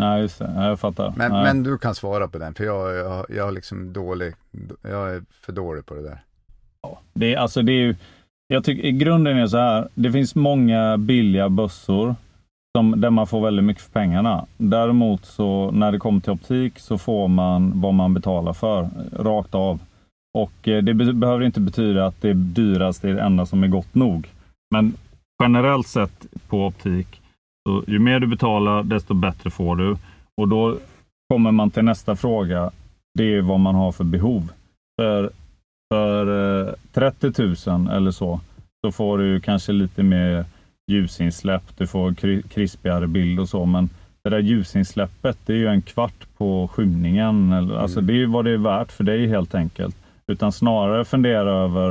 [0.00, 0.52] Nej, just det.
[0.56, 1.14] Ja, Jag fattar.
[1.16, 1.42] Men, Nej.
[1.44, 4.34] men du kan svara på den, för jag, jag, jag har liksom dålig,
[4.82, 6.18] jag är för dålig på det där.
[7.14, 7.94] Det, är- alltså det är ju,
[8.48, 9.88] jag tycker i grunden är så här.
[9.94, 12.14] Det finns många billiga bössor
[12.78, 14.46] som, där man får väldigt mycket för pengarna.
[14.56, 19.54] Däremot så när det kommer till optik så får man vad man betalar för rakt
[19.54, 19.80] av.
[20.38, 23.68] Och eh, det be- behöver inte betyda att det dyraste är det enda som är
[23.68, 24.28] gott nog.
[24.74, 24.94] Men
[25.42, 27.20] generellt sett på optik,
[27.68, 29.96] så ju mer du betalar desto bättre får du.
[30.40, 30.76] Och då
[31.32, 32.70] kommer man till nästa fråga.
[33.18, 34.52] Det är vad man har för behov.
[35.00, 35.30] För
[35.94, 38.40] för eh, 30 000 eller så,
[38.86, 40.44] så får du kanske lite mer
[40.90, 41.62] ljusinsläpp.
[41.76, 43.90] Du får kri- krispigare bild och så, men
[44.24, 47.52] det där ljusinsläppet, det är ju en kvart på skymningen.
[47.72, 49.96] Alltså det är ju vad det är värt för dig helt enkelt.
[50.32, 51.90] Utan snarare fundera över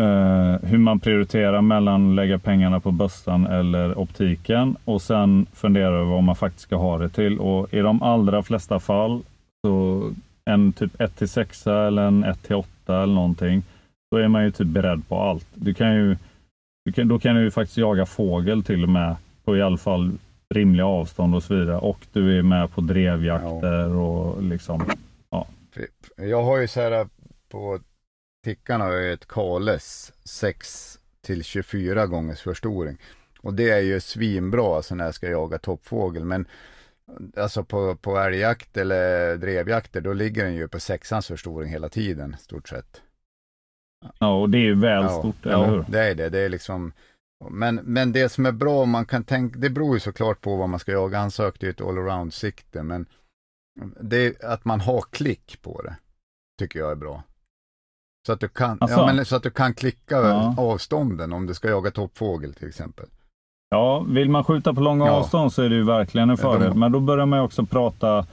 [0.00, 5.94] eh, hur man prioriterar mellan att lägga pengarna på bössan eller optiken och sen fundera
[5.94, 7.38] över vad man faktiskt ska ha det till.
[7.38, 9.22] Och i de allra flesta fall
[9.66, 10.02] så
[10.50, 13.62] en typ 1 till 6 eller en 1 till 8 eller någonting,
[14.10, 15.46] då är man ju typ beredd på allt.
[15.54, 16.16] Du kan ju,
[16.84, 19.76] du kan, då kan du ju faktiskt jaga fågel till och med på i alla
[19.76, 20.12] fall
[20.54, 21.78] rimliga avstånd och så vidare.
[21.78, 24.82] Och du är med på drevjakter och liksom
[26.16, 27.06] Jag har ju så här
[27.54, 27.80] på
[28.44, 32.98] tickan har jag ett Kales 6 till 24 gångers förstoring.
[33.40, 36.24] Och det är ju svinbra alltså när jag ska jaga toppfågel.
[36.24, 36.48] Men
[37.36, 42.36] alltså på, på älgjakt eller drevjakter då ligger den ju på sexans förstoring hela tiden
[42.40, 43.02] stort sett.
[44.18, 45.84] Ja, och det är ju väl ja, stort, ja, eller hur?
[45.88, 46.28] det är det.
[46.28, 46.92] Det är liksom
[47.50, 50.68] men, men det som är bra, man kan tänka, det beror ju såklart på vad
[50.68, 51.18] man ska jaga.
[51.18, 53.06] Han sökte ju ett allround-sikte, men
[54.00, 55.96] det är att man har klick på det,
[56.58, 57.22] tycker jag är bra.
[58.26, 60.54] Så att du kan, ja, men, så att du kan klicka ja.
[60.58, 63.06] avstånden om du ska jaga toppfågel till exempel.
[63.70, 65.12] Ja, vill man skjuta på långa ja.
[65.12, 66.70] avstånd så är det ju verkligen en fördel.
[66.70, 66.80] De...
[66.80, 68.26] Men då börjar man ju också prata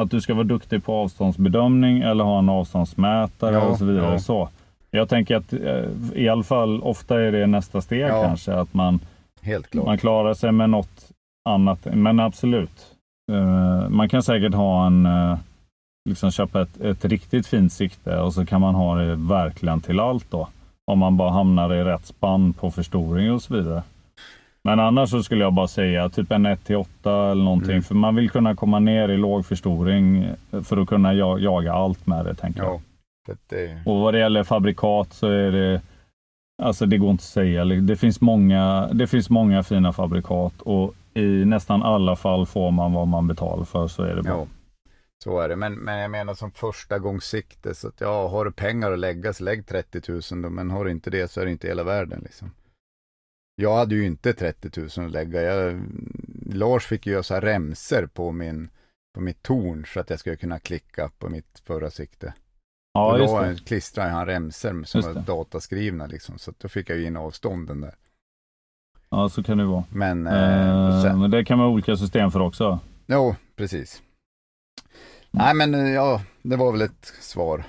[0.00, 4.20] att du ska vara duktig på avståndsbedömning eller ha en avståndsmätare ja, och så vidare.
[4.20, 4.48] Så.
[4.90, 5.84] Jag tänker att eh,
[6.14, 8.22] i alla fall ofta är det nästa steg ja.
[8.22, 9.00] kanske, att man,
[9.72, 11.10] man klarar sig med något
[11.48, 11.84] annat.
[11.84, 12.86] Men absolut,
[13.32, 15.38] uh, man kan säkert ha en, uh,
[16.08, 20.00] liksom köpa ett, ett riktigt fint sikte och så kan man ha det verkligen till
[20.00, 20.48] allt då.
[20.86, 23.82] Om man bara hamnar i rätt spann på förstoring och så vidare.
[24.62, 27.70] Men annars så skulle jag bara säga typ en 1 8 eller någonting.
[27.70, 27.82] Mm.
[27.82, 30.28] För man vill kunna komma ner i låg förstoring
[30.64, 32.68] för att kunna jaga allt med det, tänker ja.
[32.68, 32.80] jag.
[33.48, 33.82] Det...
[33.86, 35.80] Och vad det gäller fabrikat så är det,
[36.62, 37.64] alltså det går inte att säga.
[37.64, 42.92] Det finns många, det finns många fina fabrikat och i nästan alla fall får man
[42.92, 44.38] vad man betalar för så är det bra.
[44.38, 44.46] Ja,
[45.24, 48.44] så är det, men, men jag menar som första gångs sikte så att ja, har
[48.44, 51.40] du pengar att lägga så lägg 30 000 då, men har du inte det så
[51.40, 52.50] är det inte hela världen liksom.
[53.54, 55.42] Jag hade ju inte 30 000 att lägga.
[55.42, 55.80] Jag,
[56.52, 58.70] Lars fick ju göra så här remser på min
[59.14, 62.34] på mitt torn så att jag skulle kunna klicka på mitt förra sikte.
[62.92, 63.64] Ja, just då det.
[63.64, 66.38] klistrade han remser som var dataskrivna liksom.
[66.38, 67.94] Så då fick jag ju in avstånden där.
[69.08, 69.84] Ja, så kan det vara.
[69.90, 71.20] Men, eh, sen...
[71.20, 72.78] men det kan vara olika system för också.
[73.06, 74.02] Jo, precis.
[75.30, 77.64] Nej, men eh, ja, det var väl ett svar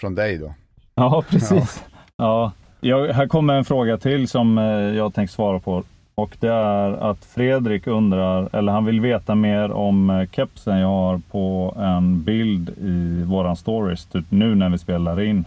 [0.00, 0.54] från dig då.
[0.94, 1.84] Ja, precis.
[2.16, 2.52] Ja.
[2.80, 3.12] ja.
[3.12, 4.64] här kommer en fråga till som eh,
[4.96, 5.84] jag tänkte svara på.
[6.14, 10.88] Och det är att Fredrik undrar, eller han vill veta mer om eh, kepsen jag
[10.88, 15.44] har på en bild i våran stories, typ nu när vi spelar in.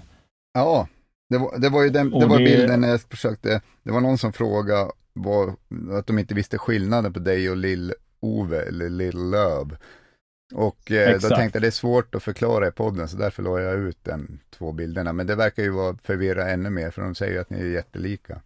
[0.53, 0.87] Ja,
[1.29, 2.45] det var, det var ju den, det var det...
[2.45, 5.49] bilden när jag försökte, det var någon som frågade vad,
[5.99, 9.77] att de inte visste skillnaden på dig och Lill-Ove eller Lill-Löv.
[10.55, 13.59] Och eh, då tänkte jag det är svårt att förklara i podden så därför la
[13.59, 15.13] jag ut de två bilderna.
[15.13, 18.41] Men det verkar ju vara förvirra ännu mer för de säger att ni är jättelika.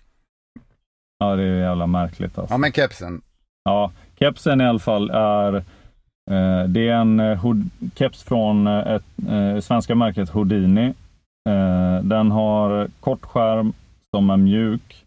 [1.20, 2.54] Ja, det är jävla märkligt alltså.
[2.54, 3.22] Ja, men kepsen.
[3.64, 5.56] Ja, kepsen i alla fall är
[6.32, 7.56] eh, det är en eh,
[7.96, 10.94] keps från eh, ett, eh, svenska märket Houdini.
[11.50, 13.74] Eh, den har kort skärm
[14.16, 15.06] som är mjuk.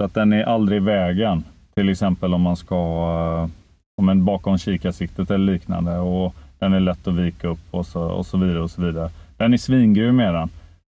[0.00, 1.44] Så att den är aldrig i vägen.
[1.74, 3.48] Till exempel om man ska
[3.96, 5.98] eh, om en bakom kikarsiktet eller liknande.
[5.98, 8.60] Och den är lätt att vika upp och så, och så vidare.
[8.60, 9.10] och så vidare.
[9.36, 10.48] Den är svingrym med den.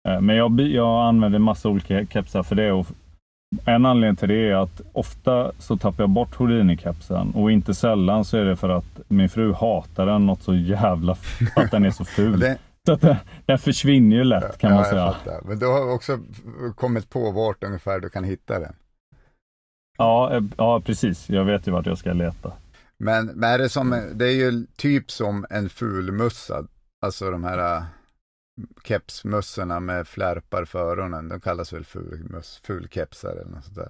[0.08, 2.72] Eh, men jag, jag använder massa olika kepsar för det.
[2.72, 2.86] Och
[3.64, 8.24] en anledning till det är att ofta så tappar jag bort Houdini-kepsen och inte sällan
[8.24, 11.16] så är det för att min fru hatar den något så jävla
[11.56, 12.40] att den är så ful.
[12.40, 12.58] det...
[12.86, 15.14] Så att den, den försvinner ju lätt kan ja, man säga.
[15.44, 16.18] Men du har också
[16.74, 18.72] kommit på vart ungefär du kan hitta den.
[19.98, 21.30] Ja, eh, ja precis.
[21.30, 22.52] Jag vet ju vart jag ska leta.
[23.02, 26.64] Men, men är det, som, det är ju typ som en fulmussa.
[27.04, 27.84] Alltså de här
[28.84, 31.28] kepsmössorna med flärpar för öronen.
[31.28, 33.88] De kallas väl fulmöss, fulkepsar eller något sånt där.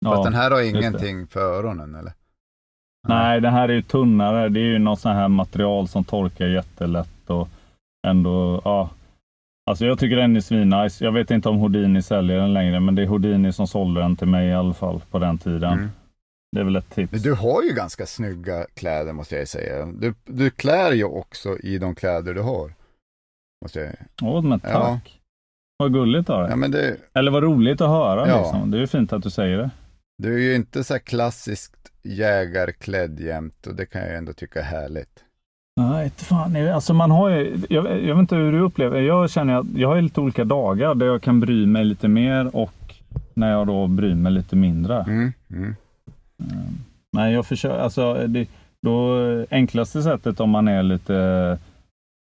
[0.00, 2.12] Ja, Fast den här har ingenting för öronen eller?
[3.08, 4.48] Nej, den här är ju tunnare.
[4.48, 7.48] Det är ju något sånt här material som torkar jättelätt och
[8.06, 8.90] ändå, ja.
[9.70, 11.04] Alltså jag tycker den är svinnice.
[11.04, 14.16] Jag vet inte om Houdini säljer den längre, men det är Houdini som sålde den
[14.16, 15.72] till mig i alla fall på den tiden.
[15.72, 15.90] Mm.
[16.52, 17.22] Det är väl ett tips.
[17.22, 19.86] Du har ju ganska snygga kläder måste jag säga.
[19.86, 22.72] Du, du klär ju också i de kläder du har.
[23.62, 23.92] Måste jag...
[24.22, 24.72] Åh, men tack.
[24.72, 25.00] Ja.
[25.76, 26.58] Vad gulligt av dig.
[26.60, 26.96] Ja, det...
[27.14, 28.28] Eller vad roligt att höra.
[28.28, 28.42] Ja.
[28.42, 28.70] Liksom.
[28.70, 29.70] Det är ju fint att du säger det.
[30.18, 34.64] Du är ju inte så klassiskt jägarklädd jämt och det kan jag ändå tycka är
[34.64, 35.24] härligt.
[35.80, 36.56] Nej, fan.
[36.56, 39.88] Alltså man har ju, jag, jag vet inte hur du upplever Jag känner att jag
[39.88, 42.94] har lite olika dagar där jag kan bry mig lite mer och
[43.34, 45.00] när jag då bryr mig lite mindre.
[45.00, 45.76] Mm, mm.
[47.12, 48.48] Men jag försöker, alltså det,
[48.82, 49.16] då
[49.50, 51.58] enklaste sättet om man är lite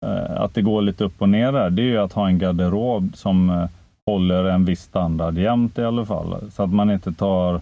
[0.06, 2.38] Eh, att det går lite upp och ner där, det är ju att ha en
[2.38, 3.68] garderob som eh,
[4.06, 6.50] håller en viss standard jämt i alla fall.
[6.52, 7.60] Så att man inte tar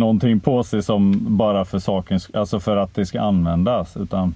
[0.00, 4.34] någonting på sig som bara för saken, alltså för att det ska användas, utan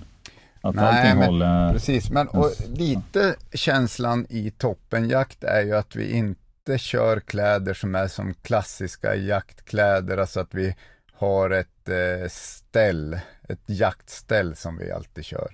[0.60, 1.72] att Nej, allting men, håller...
[1.72, 7.94] Precis, men och lite känslan i toppenjakt är ju att vi inte kör kläder som
[7.94, 10.74] är som klassiska jaktkläder, alltså att vi
[11.20, 13.18] har ett eh, ställ,
[13.48, 15.48] ett jaktställ som vi alltid kör.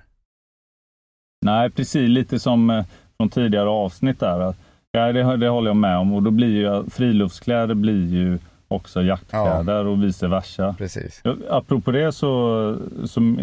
[1.47, 2.09] Nej, precis.
[2.09, 2.85] Lite som eh,
[3.17, 4.55] från tidigare avsnitt där.
[4.93, 6.13] Ja, det, det håller jag med om.
[6.13, 8.39] Och då blir ju friluftskläder blir ju
[8.69, 9.91] också jaktkläder ja.
[9.91, 10.75] och vice versa.
[10.79, 11.23] Precis.
[11.51, 13.37] Apropå det så, så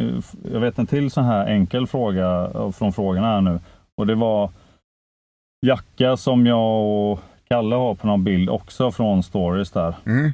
[0.51, 3.59] jag vet en till sån här enkel fråga från frågorna här nu.
[3.97, 4.51] Och det var
[5.65, 9.95] jacka som jag och Kalle har på någon bild också från stories där.
[10.05, 10.31] Mm.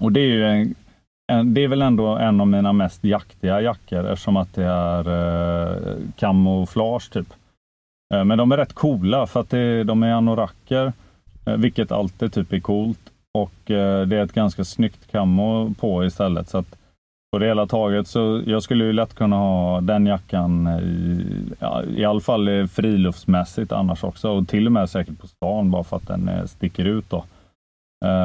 [0.00, 0.74] Och det är ju en, en,
[1.44, 5.96] det är väl ändå en av mina mest jaktiga jackor eftersom att det är eh,
[6.16, 7.34] kamouflage typ.
[8.14, 10.92] Eh, men de är rätt coola för att det, de är anoraker,
[11.46, 13.00] eh, vilket alltid typ är coolt.
[13.38, 16.48] Och eh, det är ett ganska snyggt kammo på istället.
[16.48, 16.76] Så att
[17.32, 21.24] på det hela taget så jag skulle ju lätt kunna ha den jackan i,
[21.58, 25.70] ja, i alla fall eh, friluftsmässigt annars också och till och med säkert på stan
[25.70, 27.10] bara för att den eh, sticker ut.
[27.10, 27.24] då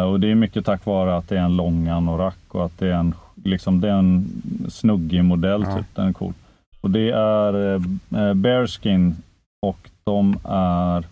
[0.09, 2.87] och Det är mycket tack vare att det är en lång anorak och att det
[2.87, 4.27] är en, liksom, det är en
[4.69, 5.63] snuggig modell.
[5.67, 5.77] Ja.
[5.77, 5.85] Typ.
[5.95, 6.33] Den är cool.
[6.81, 9.15] Och Det är eh, Bearskin
[9.61, 11.03] och de är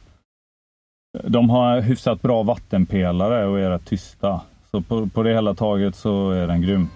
[1.23, 4.41] de har hyfsat bra vattenpelare och är rätt tysta.
[4.71, 6.87] Så på, på det hela taget så är den grym.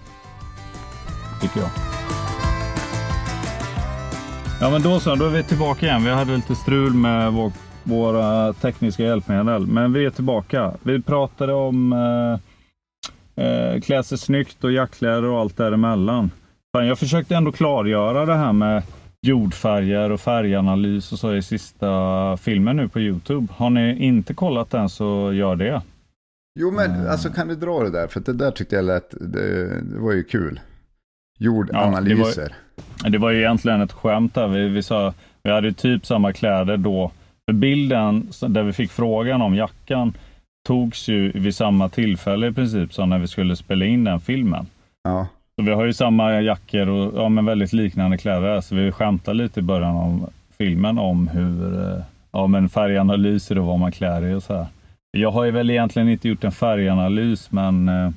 [1.42, 1.70] Tycker jag.
[4.60, 6.04] Ja men då så, då är vi tillbaka igen.
[6.04, 7.52] Vi hade lite strul med vår,
[7.88, 9.66] våra tekniska hjälpmedel.
[9.66, 10.72] Men vi är tillbaka.
[10.82, 16.30] Vi pratade om eh, eh, klä sig snyggt och jackkläder och allt däremellan.
[16.72, 18.82] Jag försökte ändå klargöra det här med
[19.22, 23.46] jordfärger och färganalys och så i sista filmen nu på Youtube.
[23.56, 25.82] Har ni inte kollat den så gör det.
[26.60, 27.10] Jo men mm.
[27.10, 28.06] alltså kan du dra det där?
[28.06, 30.60] För det där tyckte jag lät, det, det var ju kul.
[31.38, 32.42] Jordanalyser.
[32.42, 34.48] Ja, det, var, det var ju egentligen ett skämt där.
[34.48, 37.10] Vi, vi, sa, vi hade typ samma kläder då.
[37.52, 40.12] Bilden där vi fick frågan om jackan
[40.68, 44.66] togs ju vid samma tillfälle i princip som när vi skulle spela in den filmen.
[45.04, 45.26] Ja.
[45.56, 48.60] Så vi har ju samma jackor och ja, men väldigt liknande kläder.
[48.60, 53.66] Så vi skämtar lite i början av filmen om hur eh, ja, men färganalyser och
[53.66, 54.66] vad man klär i och så här.
[55.10, 58.10] Jag har ju väl egentligen inte gjort en färganalys, men eh,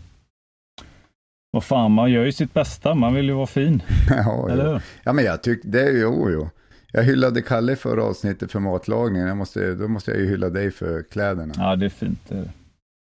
[1.52, 2.96] vad fan, man gör ju sitt bästa.
[2.96, 3.84] Man vill ju vara fin.
[4.10, 4.82] ja, Eller hur?
[5.04, 6.50] ja, men jag tyckte det, jo, jo.
[6.92, 9.28] Jag hyllade Kalle förra avsnittet för matlagningen.
[9.28, 11.54] Jag måste, då måste jag ju hylla dig för kläderna.
[11.58, 12.32] Ja, det är fint.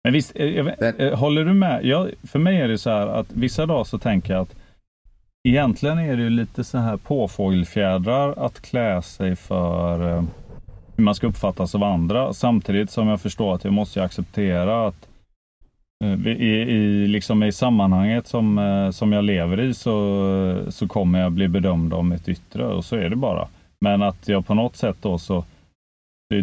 [0.04, 1.84] Men visst, eh, jag, jag, eh, håller du med?
[1.84, 4.54] Jag, för mig är det så här att vissa dagar så tänker jag att
[5.48, 10.24] egentligen är det lite så här påfågelfjädrar att klä sig för eh,
[10.96, 12.32] hur man ska uppfattas av andra.
[12.32, 15.08] Samtidigt som jag förstår att jag måste acceptera att
[16.26, 21.48] i, i, liksom i sammanhanget som, som jag lever i så, så kommer jag bli
[21.48, 23.48] bedömd av mitt yttre och så är det bara.
[23.84, 25.44] Men att jag på något sätt då så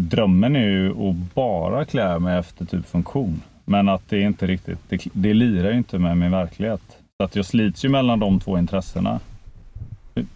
[0.02, 3.42] Drömmen är ju att bara klä mig efter typ funktion.
[3.66, 6.82] Men att det är inte riktigt, det, det lirar ju inte med min verklighet.
[7.18, 9.20] Så att jag slits ju mellan de två intressena.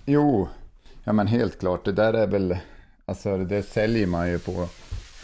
[0.05, 0.47] Jo,
[1.03, 1.85] ja men helt klart.
[1.85, 2.57] Det där är väl,
[3.05, 4.67] alltså det säljer man ju på.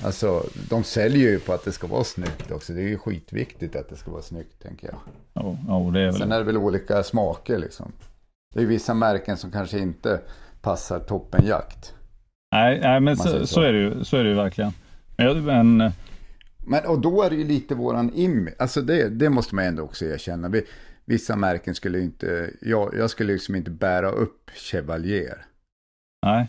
[0.04, 2.74] Alltså de säljer ju på att det ska vara snyggt också.
[2.74, 4.98] Det är ju skitviktigt att det ska vara snyggt tänker jag.
[5.34, 6.16] Ja, ja det är väl.
[6.16, 7.92] Sen är det väl olika smaker liksom.
[8.54, 10.22] Det är vissa märken som kanske inte
[10.62, 11.96] passar toppenjakt.
[12.52, 14.72] Nej, nej men så, så, är det ju, så är det ju verkligen.
[15.18, 15.92] Men,
[16.58, 19.84] men, och då är det ju lite våran image, alltså det, det måste man ändå
[19.84, 20.50] också erkänna.
[20.50, 20.64] Vi,
[21.06, 25.46] vissa märken skulle inte, jag, jag skulle liksom inte bära upp Chevalier.
[26.26, 26.48] Nej,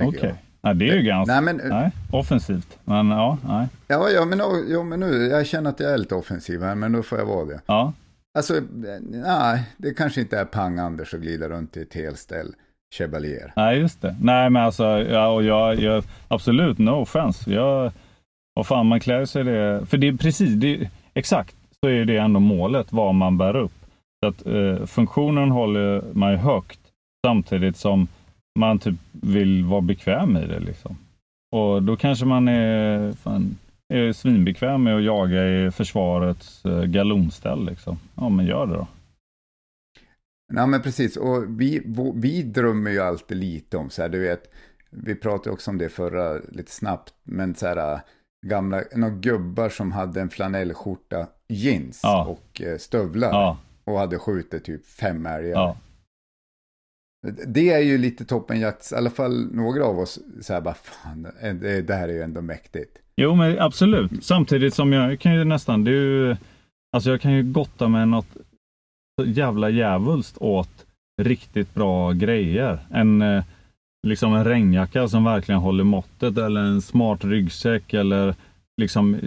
[0.00, 0.18] okej.
[0.18, 0.34] Okay.
[0.60, 2.78] Nej, det är ju ganska nej, men, nej, offensivt.
[2.84, 3.68] Men ja, nej.
[3.88, 4.38] Ja, ja, men,
[4.68, 7.26] ja, men nu, jag känner att jag är lite offensiv här, men nu får jag
[7.26, 7.60] vara det.
[7.66, 7.92] Ja.
[8.38, 8.60] Alltså,
[9.00, 12.54] nej, det kanske inte är pang-Anders att glida runt i ett helställ.
[12.94, 13.52] Chevalier.
[13.56, 14.16] Nej, just det.
[14.20, 17.52] Nej, men alltså, ja, och jag, jag, absolut, no offense.
[17.52, 17.92] Jag,
[18.54, 19.86] vad fan, man klär sig det.
[19.86, 23.72] För det är precis, det, exakt, så är det ändå målet, vad man bär upp.
[24.24, 26.80] Så att eh, funktionen håller man ju högt
[27.26, 28.08] samtidigt som
[28.58, 30.60] man typ vill vara bekväm i det.
[30.60, 30.96] Liksom.
[31.56, 33.58] Och då kanske man är, fan,
[33.94, 37.66] är svinbekväm med att jaga i försvarets eh, galonställ.
[37.66, 37.98] Liksom.
[38.14, 38.86] Ja, men gör det då.
[40.52, 41.16] Ja, men precis.
[41.16, 41.82] Och vi,
[42.14, 44.50] vi drömmer ju alltid lite om så här, du vet,
[44.90, 48.00] vi pratade också om det förra lite snabbt, men så här
[48.46, 52.26] gamla, några gubbar som hade en flanellskjorta, jeans ja.
[52.26, 53.30] och eh, stövlar.
[53.30, 53.58] Ja.
[53.84, 55.50] Och hade skjutit typ fem älgar.
[55.50, 55.76] Ja.
[57.46, 61.22] Det är ju lite toppenjakt, i alla fall några av oss, så här bara fan,
[61.40, 62.98] det, det här är ju ändå mäktigt.
[63.16, 66.36] Jo men absolut, samtidigt som jag kan ju nästan, det är ju,
[66.92, 68.36] alltså jag kan ju gotta med något
[69.22, 70.86] jävla djävulskt åt
[71.22, 72.78] riktigt bra grejer.
[72.90, 73.44] En, eh,
[74.06, 78.34] liksom en regnjacka som verkligen håller måttet eller en smart ryggsäck eller
[78.76, 79.20] liksom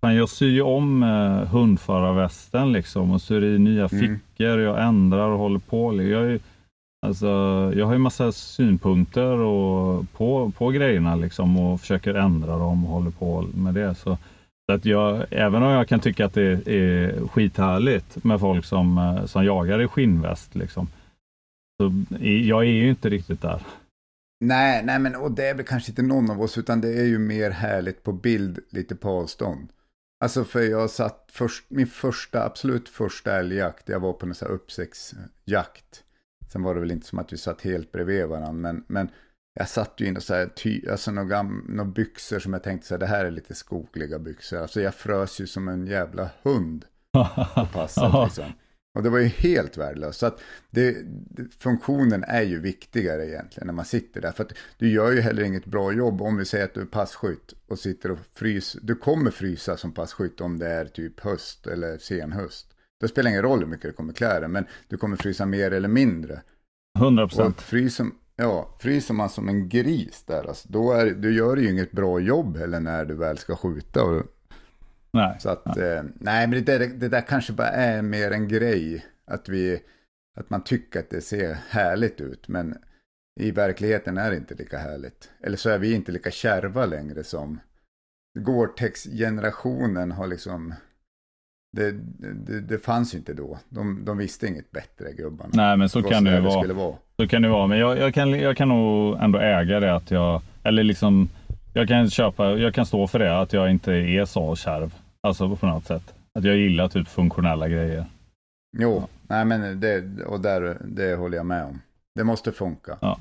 [0.00, 4.00] Fan, jag syr ju om eh, hundförarvästen liksom och syr i nya mm.
[4.00, 4.60] fickor.
[4.60, 6.02] Jag ändrar och håller på.
[6.02, 6.40] Jag är,
[7.06, 7.26] Alltså,
[7.76, 12.90] jag har ju massa synpunkter och på, på grejerna liksom och försöker ändra dem och
[12.90, 13.94] håller på med det.
[13.94, 14.18] Så, så
[14.72, 19.24] att jag, även om jag kan tycka att det är skithärligt med folk som, eh,
[19.26, 20.88] som jagar i skinnväst, liksom,
[21.80, 23.62] så jag är ju inte riktigt där.
[24.40, 27.04] Nej, nej men och det är väl kanske inte någon av oss, utan det är
[27.04, 29.68] ju mer härligt på bild, lite på avstånd.
[30.20, 34.48] Alltså för jag satt först, min första, absolut första älgjakt, jag var på en sån
[34.48, 36.04] här uppsiktsjakt.
[36.52, 39.08] Sen var det väl inte som att vi satt helt bredvid varandra, men, men
[39.58, 42.86] jag satt ju in och så här, ty, alltså några, några byxor som jag tänkte
[42.86, 44.58] så här, det här är lite skogliga byxor.
[44.58, 48.52] Alltså jag frös ju som en jävla hund på passet liksom.
[48.94, 50.20] Och det var ju helt värdelöst.
[50.20, 50.40] Så att
[50.70, 50.96] det,
[51.58, 54.32] funktionen är ju viktigare egentligen när man sitter där.
[54.32, 56.86] För att du gör ju heller inget bra jobb om vi säger att du är
[56.86, 58.80] passkytt och sitter och fryser.
[58.82, 62.66] Du kommer frysa som passkytt om det är typ höst eller senhöst.
[63.00, 65.70] Det spelar ingen roll hur mycket du kommer klä dig, men du kommer frysa mer
[65.70, 66.42] eller mindre.
[66.98, 67.60] 100 procent.
[67.60, 68.06] Fryser,
[68.38, 72.20] ja, fryser man som en gris där, alltså, då är, du gör ju inget bra
[72.20, 74.04] jobb heller när du väl ska skjuta.
[74.04, 74.22] Och,
[75.12, 75.36] nej.
[75.40, 79.06] Så att, nej, eh, nej men det, det där kanske bara är mer en grej.
[79.24, 79.82] Att, vi,
[80.40, 82.78] att man tycker att det ser härligt ut, men
[83.40, 85.30] i verkligheten är det inte lika härligt.
[85.40, 87.60] Eller så är vi inte lika kärva längre som
[88.38, 90.74] Gore-Tex-generationen har liksom
[91.72, 93.58] det, det, det, fanns ju inte då.
[93.68, 95.50] De, de visste inget bättre, gubbarna.
[95.54, 96.96] Nej, men så kan det ju vara.
[97.22, 100.10] Så kan det vara, men jag, jag, kan, jag kan nog ändå äga det att
[100.10, 101.28] jag, eller liksom,
[101.72, 104.94] jag kan köpa, jag kan stå för det, att jag inte är så kärv.
[105.20, 106.14] Alltså på något sätt.
[106.34, 108.06] Att jag gillar typ funktionella grejer.
[108.78, 109.08] Jo, ja.
[109.28, 111.80] nej men det, och där, det håller jag med om.
[112.14, 112.96] Det måste funka.
[113.00, 113.18] Ja,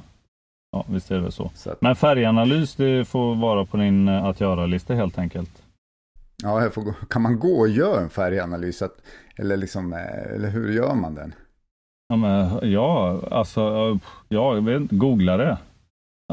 [0.72, 1.52] ja visst är det så.
[1.56, 1.82] så att...
[1.82, 5.64] Men färganalys, det får vara på din eh, att göra-lista helt enkelt.
[6.44, 8.82] Ja, får, kan man gå och göra en färganalys?
[8.82, 9.02] Att,
[9.38, 11.34] eller, liksom, eh, eller hur gör man den?
[12.08, 13.62] Ja, men, ja alltså,
[14.28, 15.58] ja, jag vet, googla det.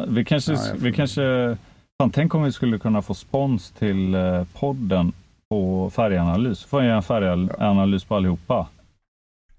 [0.09, 1.57] Vi kanske, ja, vi kanske
[2.03, 5.13] fan, tänk om vi skulle kunna få spons till eh, podden
[5.49, 6.65] på färganalys.
[6.65, 8.69] Får jag göra en färganalys på allihopa?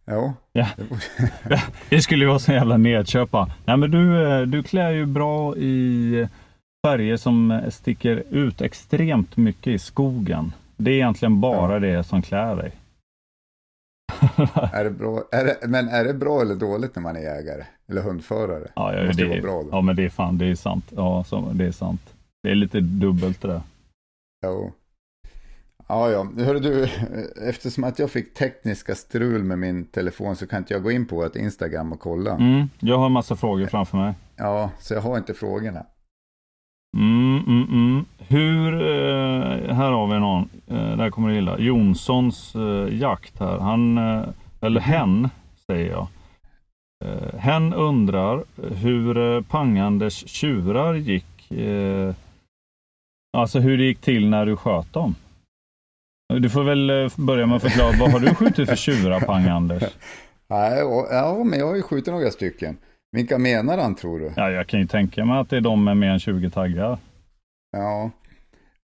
[0.05, 0.34] Ja.
[0.53, 0.68] ja.
[1.89, 3.49] det skulle ju vara så jävla nedköpa.
[3.66, 6.28] Nej, men du, eh, du klär ju bra i
[6.88, 10.53] färger som sticker ut extremt mycket i skogen.
[10.78, 11.80] Det är egentligen bara ja.
[11.80, 12.72] det som klär dig.
[14.74, 17.64] Är det bra, är det, men är det bra eller dåligt när man är jägare?
[17.90, 18.68] Eller hundförare?
[18.76, 19.70] Ja, ja, det, det vara bra då.
[19.72, 20.86] ja men det är fan, det är sant.
[20.96, 22.02] Ja, så, det är sant.
[22.44, 23.62] Det är lite dubbelt det där.
[24.46, 24.72] Jo.
[25.88, 26.28] Ja, ja.
[26.44, 26.88] Hörru du,
[27.50, 31.06] eftersom att jag fick tekniska strul med min telefon så kan inte jag gå in
[31.06, 32.32] på ett Instagram och kolla.
[32.36, 34.14] Mm, jag har en massa frågor framför mig.
[34.36, 35.86] Ja, så jag har inte frågorna.
[36.96, 38.06] Mm, mm, mm.
[38.18, 43.58] Hur, eh, här har vi någon, eh, där kommer du gilla, Jonssons eh, jakt här.
[43.60, 44.24] Han, eh,
[44.62, 45.30] eller hen,
[45.68, 46.08] säger jag.
[47.06, 48.43] Eh, hen undrar
[48.76, 52.14] hur eh, Pangandes tjurar gick, eh,
[53.38, 55.16] alltså hur det gick till när du sköt dem.
[56.39, 59.84] Du får väl eh, börja med att förklara, vad har du skjutit för tjurar, Pang-Anders?
[60.48, 60.80] Nej,
[61.12, 62.78] ja, men jag har ju skjutit några stycken.
[63.16, 64.34] Vilka menar han tror du?
[64.36, 66.99] Ja, jag kan ju tänka mig att det är de med mer än 20 taggar.
[67.72, 68.11] Ja.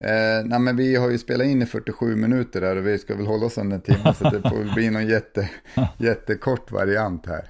[0.03, 3.15] Eh, nej, men vi har ju spelat in i 47 minuter där och vi ska
[3.15, 5.49] väl hålla oss under en timme så det får bli någon jätte,
[5.97, 7.47] jättekort variant här.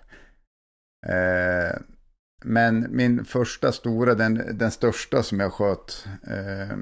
[1.07, 1.77] Eh,
[2.45, 6.77] men min första stora, den, den största som jag sköt, eh,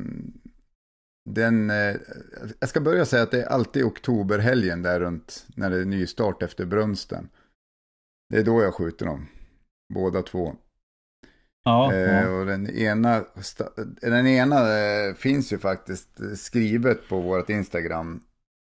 [1.30, 1.95] den, eh,
[2.60, 6.43] jag ska börja säga att det är alltid oktoberhelgen där runt när det är nystart
[6.43, 7.30] efter brunsten.
[8.30, 9.28] Det är då jag skjuter dem
[9.94, 10.56] båda två.
[11.64, 12.30] Ja, eh, ja.
[12.30, 13.26] Och den ena,
[14.02, 18.24] den ena eh, finns ju faktiskt skrivet på vårt Instagram,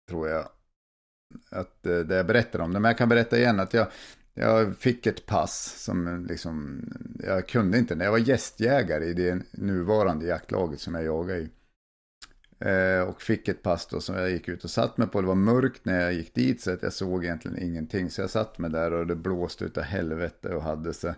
[0.08, 0.48] tror jag.
[1.50, 2.80] Att eh, det jag berättar om det.
[2.80, 3.86] Men jag kan berätta igen att jag,
[4.34, 6.82] jag fick ett pass som liksom,
[7.18, 11.50] jag kunde inte, jag var gästjägare i det nuvarande jaktlaget som jag jagade i.
[12.64, 15.20] Eh, och fick ett pass då som jag gick ut och satt mig på.
[15.20, 18.10] Det var mörkt när jag gick dit så att jag såg egentligen ingenting.
[18.10, 21.14] Så jag satt mig där och det blåste utav helvete och hade sig.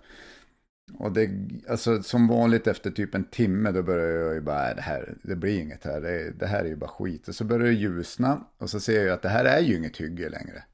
[0.94, 1.30] Och det,
[1.68, 5.36] alltså som vanligt efter typ en timme då började jag ju bara, det här, det
[5.36, 7.28] blir inget här, det, det här är ju bara skit.
[7.28, 9.96] Och så började det ljusna och så ser jag att det här är ju inget
[9.96, 10.64] hygge längre.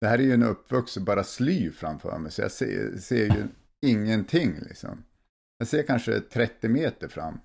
[0.00, 3.44] Det här är ju en uppvuxen bara sly framför mig, så jag ser, ser ju
[3.86, 5.04] ingenting liksom.
[5.58, 7.40] Jag ser kanske 30 meter fram.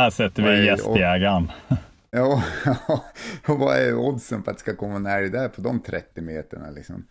[0.00, 1.50] Här sätter vi gästjägaren.
[2.10, 2.44] Ja,
[3.48, 6.20] och vad är oddsen på att det ska komma en älg där på de 30
[6.20, 7.06] meterna liksom?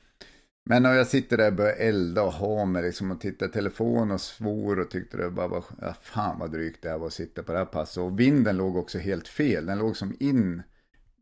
[0.70, 3.50] Men när jag sitter där och börjar elda och ha mig liksom och titta i
[3.50, 7.08] telefon och svor och tyckte det bara var, ja, fan vad drygt det här var
[7.08, 7.98] att sitta på det här passet.
[8.04, 10.64] Och vinden låg också helt fel, den låg som in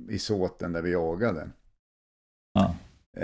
[0.09, 1.49] i såten där vi jagade.
[2.53, 2.75] Ja.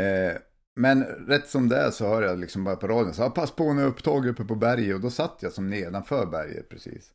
[0.01, 0.37] Eh,
[0.75, 3.73] Men rätt som det är så hör jag liksom bara på radion, så pass på
[3.73, 7.11] nu upptåg uppe på berget och då satt jag som nedanför berget precis.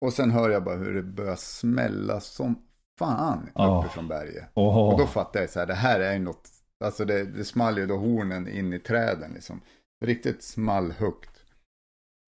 [0.00, 2.66] Och sen hör jag bara hur det börjar smälla som
[2.98, 3.78] fan Åh.
[3.80, 4.44] uppifrån berget.
[4.54, 4.92] Åh.
[4.92, 6.48] Och då fattar jag så här, det här är ju något,
[6.84, 9.60] alltså det, det small ju då hornen in i träden liksom.
[10.04, 11.28] Riktigt small högt.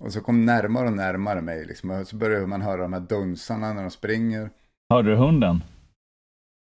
[0.05, 1.91] Och så kom närmare och närmare mig liksom.
[1.91, 4.51] Och så började man höra de här dunsarna när de springer.
[4.91, 5.65] Hörde du hunden?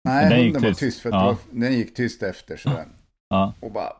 [0.09, 0.80] Nej, Den hunden var tyst.
[0.80, 1.24] tyst för Ja.
[1.26, 2.86] var, den gick tyst efter sådär.
[3.28, 3.55] Ja.
[3.61, 3.92] Och bara,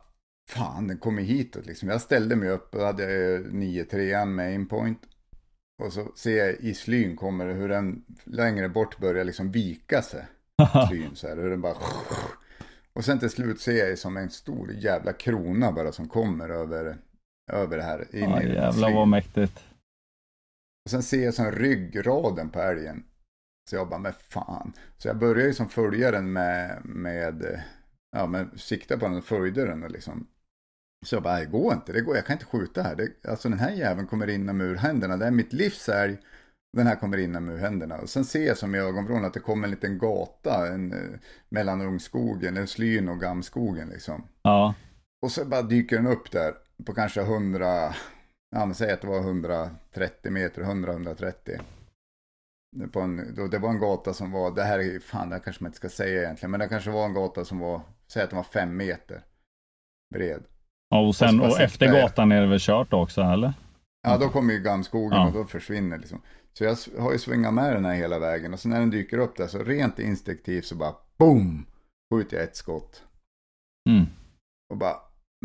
[0.49, 1.89] fan den kommer hitåt liksom.
[1.89, 4.99] Jag ställde mig upp och hade jag ju 9-3 med aimpoint.
[5.83, 10.25] Och så ser jag i slyn kommer hur den längre bort börjar liksom vika sig.
[10.89, 11.75] Slyn så här, hur den bara...
[12.93, 16.97] Och sen till slut ser jag som en stor jävla krona bara som kommer över,
[17.51, 18.15] över det här.
[18.15, 18.95] In Ja, i jävlar slyn.
[18.95, 19.63] vad mäktigt.
[20.85, 23.03] Och sen ser jag som ryggraden på älgen.
[23.69, 24.73] Så jag bara, men fan.
[24.97, 27.63] Så jag började ju som följa den med, med,
[28.11, 30.27] ja men sikta på den och följde den och liksom.
[31.05, 32.95] Så jag bara, det går inte, det går, jag kan inte skjuta här.
[32.95, 36.17] Det, alltså den här jäveln kommer in ur händerna, det är mitt livs älg.
[36.77, 37.97] Den här kommer in ur händerna.
[37.97, 41.19] Och sen ser jag som i ögonvrån att det kommer en liten gata en, eh,
[41.49, 44.27] mellan ungskogen, en slyn och gamskogen liksom.
[44.41, 44.73] Ja.
[45.21, 46.53] Och så bara dyker den upp där
[46.85, 47.95] på kanske 100,
[48.55, 51.59] ja men säg att det var 130 meter, 100-130.
[52.91, 55.43] På en, då, det var en gata som var, det här är fan, det här
[55.43, 58.23] kanske man inte ska säga egentligen, men det kanske var en gata som var, säg
[58.23, 59.23] att den var fem meter
[60.13, 60.43] bred.
[60.89, 63.53] Ja, Och, sen, Och så efter gatan är det väl kört också, eller?
[64.07, 65.27] Ja, då kommer ju gamskogen Ja.
[65.27, 66.21] och då försvinner liksom.
[66.53, 69.17] Så jag har ju svingat med den här hela vägen och så när den dyker
[69.17, 71.65] upp där så rent instinktivt så bara boom!
[72.13, 73.03] Skjuter jag ett skott.
[73.89, 74.05] Mm.
[74.69, 74.95] Och bara,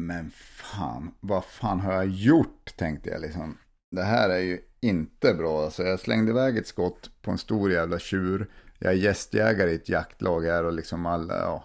[0.01, 2.77] men fan, vad fan har jag gjort?
[2.77, 3.59] Tänkte jag liksom.
[3.97, 5.65] Det här är ju inte bra.
[5.65, 8.51] Alltså jag slängde iväg ett skott på en stor jävla tjur.
[8.79, 11.65] Jag är gästjägare i ett jaktlag här och liksom alla, ja.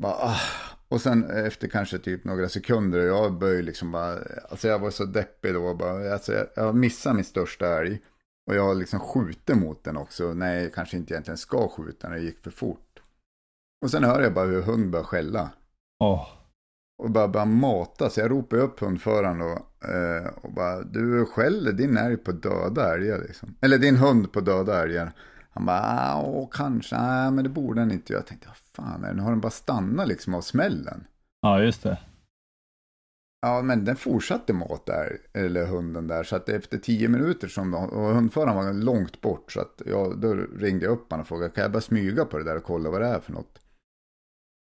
[0.00, 0.40] Bara, ah.
[0.90, 4.18] Och sen efter kanske typ några sekunder, jag började liksom bara,
[4.50, 5.74] alltså jag var så deppig då.
[5.74, 8.00] Bara, alltså jag, jag missade min största älg.
[8.46, 10.34] Och jag har liksom skjutit mot den också.
[10.34, 13.02] Nej, jag kanske inte egentligen ska skjuta när det gick för fort.
[13.84, 15.50] Och sen hör jag bara hur hund börjar skälla.
[16.00, 16.28] Åh.
[17.02, 18.10] Och bara, bara mata.
[18.10, 19.52] Så jag ropar upp hundföraren då.
[19.88, 23.54] Eh, och bara, du skäller din älg på döda älgar liksom.
[23.60, 25.12] Eller din hund på döda älgar.
[25.50, 28.20] Han bara, "Ah, åh kanske, nej men det borde den inte göra.
[28.20, 29.14] Jag tänkte, vad fan är det?
[29.14, 31.04] Nu har den bara stannat liksom av smällen.
[31.40, 31.98] Ja, just det.
[33.42, 36.24] Ja, men den fortsatte mata där, eller hunden där.
[36.24, 39.52] Så att efter tio minuter som, och hundföraren var långt bort.
[39.52, 42.38] Så att jag, då ringde jag upp honom och frågade, kan jag bara smyga på
[42.38, 43.58] det där och kolla vad det är för något?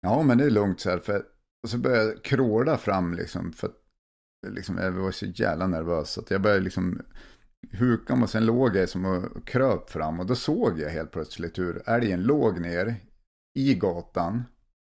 [0.01, 0.99] Ja, men det är lugnt så här.
[0.99, 1.23] För,
[1.63, 3.53] och så började jag kråla fram liksom.
[3.53, 3.71] För
[4.47, 6.11] liksom, jag var så jävla nervös.
[6.11, 7.01] Så att jag började liksom
[7.71, 10.19] huka mig och sen låg jag som och kröp fram.
[10.19, 12.95] Och då såg jag helt plötsligt hur älgen låg ner
[13.55, 14.43] i gatan.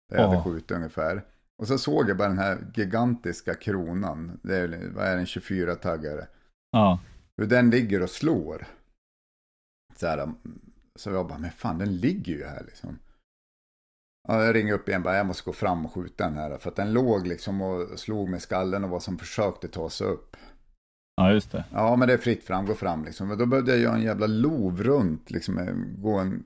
[0.09, 0.45] Där jag hade Åh.
[0.45, 1.25] skjutit ungefär.
[1.59, 4.41] Och så såg jag bara den här gigantiska kronan.
[4.43, 6.27] Det är, vad är den, 24-taggare.
[6.71, 7.01] Ja.
[7.37, 8.67] Hur den ligger och slår.
[9.97, 10.33] Så, här,
[10.97, 12.99] så jag bara, men fan den ligger ju här liksom.
[14.29, 16.59] Ja, jag ringer upp igen bara, jag måste gå fram och skjuta den här.
[16.59, 20.07] För att den låg liksom och slog med skallen och var som försökte ta sig
[20.07, 20.37] upp
[21.19, 21.65] ja, just det.
[21.73, 23.29] Ja, men det är fritt fram, gå fram liksom.
[23.29, 26.45] Men då behövde jag göra en jävla lov runt, liksom eh, gå en,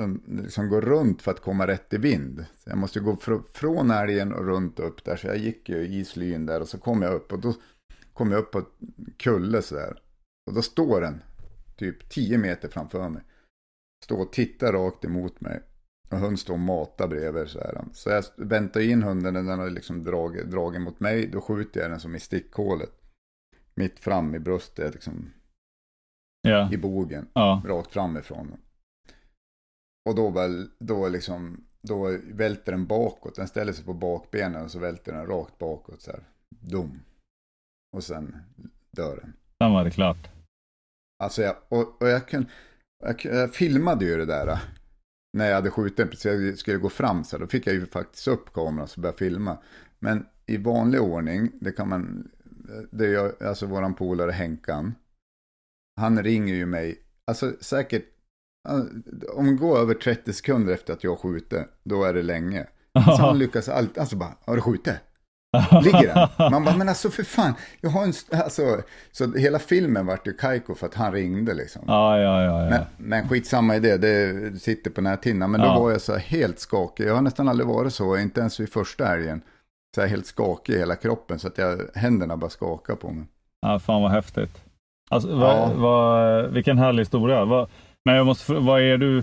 [0.00, 2.44] en liksom gå runt för att komma rätt i vind.
[2.56, 5.16] Så jag måste gå fr från älgen och runt upp där.
[5.16, 7.54] Så jag gick ju i slyn där och så kom jag upp och då
[8.12, 8.62] kom jag upp på
[9.16, 10.02] kulle så där.
[10.46, 11.22] Och då står den
[11.76, 13.22] typ 10 meter framför mig.
[14.04, 15.62] Står och tittar rakt emot mig.
[16.10, 17.84] Och hunden står och matar bredvid så här.
[17.92, 21.26] Så jag väntar in hunden när den har liksom drag, dragit mot mig.
[21.26, 22.97] Då skjuter jag den som i stickhålet.
[23.78, 25.30] Mitt fram i bröstet, liksom
[26.42, 26.72] Ja.
[26.72, 27.28] i bogen.
[27.32, 27.62] Ja.
[27.66, 28.56] Rakt framifrån.
[30.08, 33.34] Och då väl, då liksom, då välter den bakåt.
[33.34, 36.20] Den ställer sig på bakbenen och så välter den rakt bakåt så här.
[36.60, 37.00] Dum.
[37.96, 38.36] Och sen
[38.90, 39.32] dör den.
[39.62, 40.28] Sen var det klart.
[41.22, 42.46] Alltså jag, och, och jag, kan,
[43.04, 44.46] jag, jag filmade ju det där.
[44.48, 44.58] äh,
[45.36, 47.74] När jag hade skjutit den, precis jag skulle gå fram så här, då fick jag
[47.74, 49.58] ju faktiskt upp kameran och började filma.
[49.98, 52.30] Men i vanlig ordning, det kan man,
[52.90, 54.94] det gör alltså våran polare Henkan.
[56.00, 58.04] Han ringer ju mig, alltså säkert,
[59.34, 62.66] om det går över 30 sekunder efter att jag skjuter, då är det länge.
[63.04, 64.94] Så han lyckas alltid, alltså bara, har du skjutit?
[65.84, 66.50] Ligger den?
[66.52, 70.32] Man bara, men alltså för fan, jag har en, alltså, så hela filmen vart ju
[70.32, 71.82] kajko för att han ringde liksom.
[71.86, 72.64] Ja, ja, ja.
[72.64, 72.70] ja.
[72.70, 75.50] Men, men skitsamma i det, det sitter på näthinnan.
[75.50, 75.80] Men då Ja.
[75.80, 77.04] var jag så här helt skakig.
[77.06, 79.42] Jag har nästan aldrig varit så, inte ens vid första älgen.
[79.94, 83.24] Så helt skakig i hela kroppen så att jag, händerna bara skakar på mig.
[83.60, 84.62] Ja, fan vad häftigt.
[85.10, 85.70] Alltså, vad, Ja.
[85.76, 87.44] vad, vilken härlig historia.
[87.44, 87.68] Vad,
[88.04, 89.22] men jag måste, vad är du,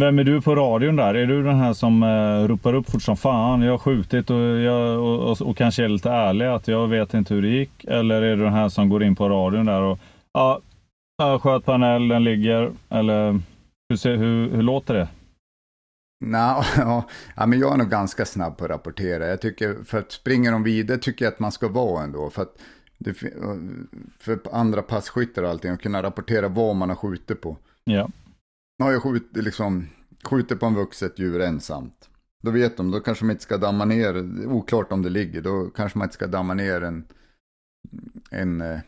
[0.00, 1.14] Vem är du på radion där?
[1.14, 4.36] Är du den här som uh, ropar upp fort som fan, jag har skjutit och,
[4.36, 7.84] jag, och, och, och, kanske är lite ärlig att jag vet inte hur det gick?
[7.84, 9.98] Eller är du den här som går in på radion där och
[10.32, 10.60] ja,
[11.18, 12.72] jag sköt på en älg, den ligger.
[12.88, 13.40] Eller
[13.88, 15.08] hur, hur, hur låter det?
[16.20, 16.64] Nå,
[17.36, 19.26] ja, men jag är nog ganska snabb på att rapportera.
[19.26, 22.30] Jag tycker, för att springer de vidare tycker jag att man ska vara ändå.
[22.30, 22.56] För att
[24.18, 27.56] för andra passkyttar och allting, att kunna rapportera vad man har skjutit på.
[27.84, 28.10] Ja.
[28.78, 29.88] Nu har jag skjutit, liksom,
[30.24, 32.08] skjutit på en vuxet djur ensamt.
[32.42, 34.16] Då vet de, då kanske man inte ska damma ner,
[34.46, 37.04] oklart om det ligger, då kanske man inte ska damma ner en,
[38.30, 38.78] en, eh,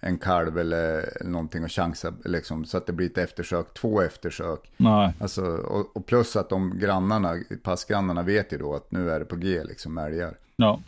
[0.00, 4.72] en kalv eller, någonting och chansa liksom, så att det blir ett eftersök, två eftersök.
[4.76, 5.14] Nej.
[5.20, 9.24] Alltså, och, och plus att de grannarna, passgrannarna vet ju då att nu är det
[9.24, 10.38] på G liksom älgar.
[10.56, 10.82] Ja,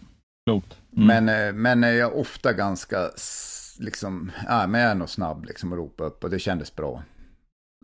[0.47, 0.77] klokt.
[0.97, 1.07] Mm.
[1.07, 3.11] Men, eh, men jag är ofta ganska,
[3.79, 7.03] liksom, ja, men jag är nog snabb liksom att ropa upp och det kändes bra.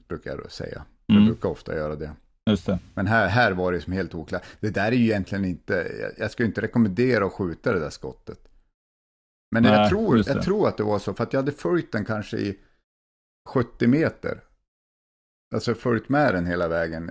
[0.08, 0.82] Brukar jag säga.
[1.08, 1.22] Mm.
[1.22, 2.10] Jag brukar ofta göra det.
[2.50, 2.78] Just det.
[2.94, 4.44] Men här, här var det som helt oklart.
[4.60, 7.90] Det där är ju egentligen inte, jag, jag skulle inte rekommendera att skjuta det där
[7.90, 8.38] skottet.
[9.56, 11.92] Men Nej, jag, tror, jag tror att det var så, för att jag hade följt
[11.92, 12.58] den kanske i
[13.48, 14.40] 70 meter.
[15.54, 17.10] Alltså följt med den hela vägen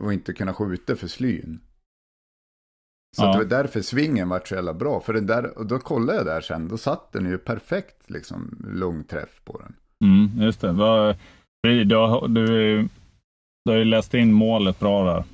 [0.00, 1.60] och inte kunnat skjuta för slyn.
[3.16, 3.32] Så ja.
[3.32, 5.00] det var därför svingen var så jävla bra.
[5.00, 8.66] För det där, och då kollade jag där sen, då satt den ju perfekt liksom
[8.74, 9.74] långträff på den.
[10.04, 10.72] Mm, just det.
[10.72, 11.16] Var,
[11.62, 12.88] du, du,
[13.64, 15.24] du har ju läst in målet bra där.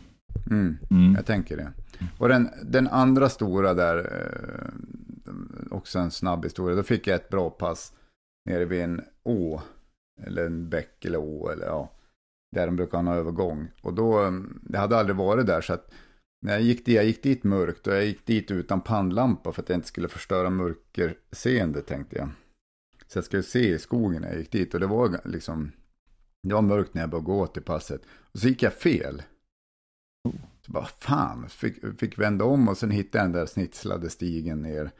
[0.50, 1.14] Mm, mm.
[1.14, 1.72] Jag tänker det.
[2.18, 4.68] Och den, den andra stora där, eh,
[5.70, 6.76] också en snabb historia.
[6.76, 7.92] Då fick jag ett bra pass
[8.44, 9.60] nere vid en å.
[10.22, 11.50] Eller en bäck eller å.
[11.50, 11.92] Eller, ja,
[12.52, 13.68] där de brukar ha en övergång.
[13.82, 15.60] Och då, mm, det hade aldrig varit där.
[15.60, 15.90] Så att
[16.42, 19.62] när jag gick dit, jag gick dit mörkt och jag gick dit utan pannlampa för
[19.62, 22.28] att jag inte skulle förstöra mörkerseende tänkte jag.
[23.06, 25.72] Så jag skulle se i skogen när jag gick dit och det var liksom,
[26.42, 28.02] det var mörkt när jag började gå till passet.
[28.32, 29.22] Och så gick jag fel.
[30.66, 34.62] Så bara fan, fick, fick vända om och sen hittade jag den där snitslade stigen
[34.62, 34.90] ner.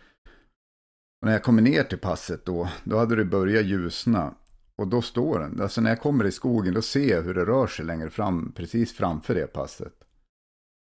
[1.20, 4.34] Och när jag kommer ner till passet då, då hade det börjat ljusna.
[4.76, 7.44] Och då står den, alltså när jag kommer i skogen då ser jag hur det
[7.44, 9.94] rör sig längre fram, precis framför det passet.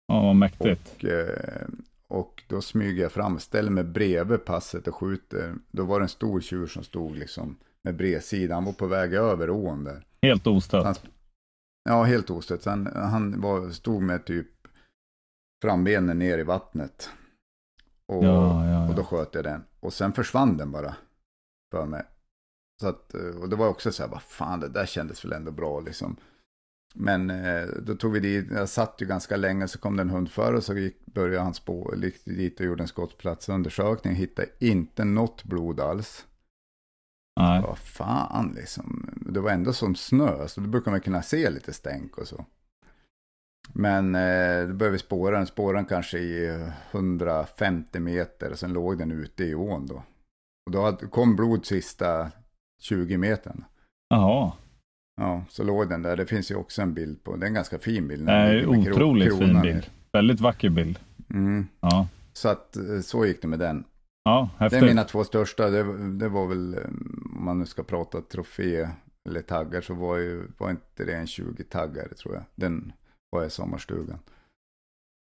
[0.07, 0.97] Ja, vad mäktigt.
[0.97, 1.66] Och, eh,
[2.09, 5.55] och då smyger jag fram, ställer mig bredvid passet och skjuter.
[5.70, 8.55] Då var det en stor tjur som stod liksom med bredsida.
[8.55, 10.07] Han var på väg över ån där.
[10.22, 11.01] Helt ostört?
[11.85, 12.64] ja, helt ostört.
[12.64, 14.47] Han, han var, stod med typ
[15.62, 17.11] frambenen ner i vattnet.
[18.09, 19.64] Och, ja, ja, och då sköt jag den.
[19.80, 20.94] Och sen försvann den bara.
[21.72, 22.04] För mig.
[22.80, 25.32] Så att, eh, och det var också så här, vad fan, det där kändes väl
[25.32, 26.16] ändå bra liksom.
[26.94, 30.11] Men eh, då tog vi dit, jag satt ju ganska länge, så kom det en
[30.11, 34.48] hund för och så gick, började han spå, gick dit och gjorde en skottplatsundersökning, hittade
[34.59, 36.26] inte något blod alls.
[37.40, 37.62] Nej.
[37.62, 41.72] Vad fan liksom, det var ändå som snö, så då brukar man kunna se lite
[41.72, 42.44] stänk och så.
[43.72, 46.60] Men eh, då började vi spåra den, spåra den kanske i
[46.90, 50.02] 150 meter och sen låg den ute i ån då.
[50.66, 52.30] Och då kom blod sista
[52.82, 53.64] 20 metern.
[54.08, 54.52] Jaha.
[55.20, 56.16] Ja, så låg den där.
[56.16, 58.24] Det finns ju också en bild på, det är en ganska fin bild.
[58.24, 59.74] Nej, otroligt fin bild.
[59.74, 59.88] Ner.
[60.12, 60.98] Väldigt vacker bild.
[61.30, 61.68] Mm.
[61.80, 62.08] Ja.
[62.32, 63.84] Så att eh, så gick det med den.
[64.24, 64.80] Ja, häftigt.
[64.80, 65.70] Det är mina två största.
[65.70, 66.80] Det, det, var väl, eh,
[67.34, 68.88] om man nu ska prata trofé
[69.28, 72.44] eller taggar, så var, ju, var inte det en 20 taggare tror jag.
[72.54, 72.92] Den
[73.31, 74.18] var i sommarstugan.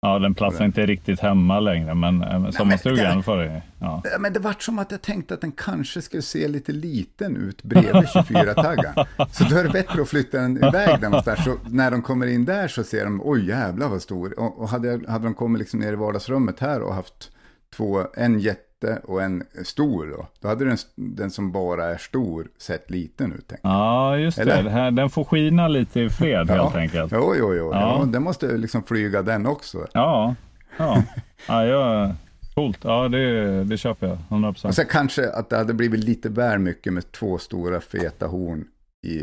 [0.06, 3.62] Ja, den platsar inte riktigt hemma längre, men äh, sommarstugan för det.
[3.78, 4.02] Ja.
[4.18, 7.62] Men det vart som att jag tänkte att den kanske skulle se lite liten ut
[7.62, 9.06] bredvid 24-taggan.
[9.32, 11.44] så då är det bättre att flytta den iväg där någonstans.
[11.44, 14.38] Så när de kommer in där så ser de, oj jävlar vad stor.
[14.40, 17.30] Och, och hade, hade de kommit liksom ner i vardagsrummet här och haft
[17.76, 18.71] två, en jätte
[19.04, 20.26] och en stor då.
[20.40, 23.52] Då hade den, den som bara är stor sett liten ut.
[23.62, 24.62] Ja, just Eller?
[24.62, 24.70] det.
[24.70, 26.62] Här, den får skina lite i fred ja.
[26.62, 27.12] helt enkelt.
[27.12, 27.70] Jo, jo, jo.
[27.72, 27.98] Ja.
[27.98, 29.86] Ja, den måste liksom flyga den också.
[29.92, 30.34] Ja,
[30.76, 31.02] ja.
[31.48, 32.14] ja jag...
[32.54, 34.18] Coolt, ja det, det köper jag.
[34.28, 34.66] 100%.
[34.66, 38.64] Och sen kanske att det hade blivit lite väl mycket med två stora feta horn
[39.06, 39.18] i,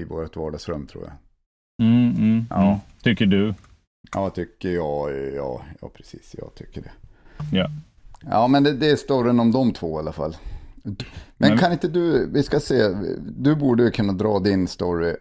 [0.00, 1.12] i vårt vardagsrum tror jag.
[1.86, 2.66] Mm, mm, ja.
[2.66, 2.78] Mm.
[3.02, 3.54] Tycker du?
[4.12, 5.10] Ja, tycker jag.
[5.34, 6.34] Ja, ja, precis.
[6.38, 6.90] Jag tycker det.
[7.52, 7.70] Ja.
[8.26, 10.36] Ja, men det, det är storyn om de två i alla fall.
[10.82, 10.96] Men,
[11.36, 12.88] men kan inte du, vi ska se,
[13.38, 15.14] du borde ju kunna dra din story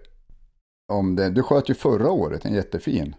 [0.92, 1.30] om det.
[1.30, 3.16] Du sköt ju förra året en jättefin.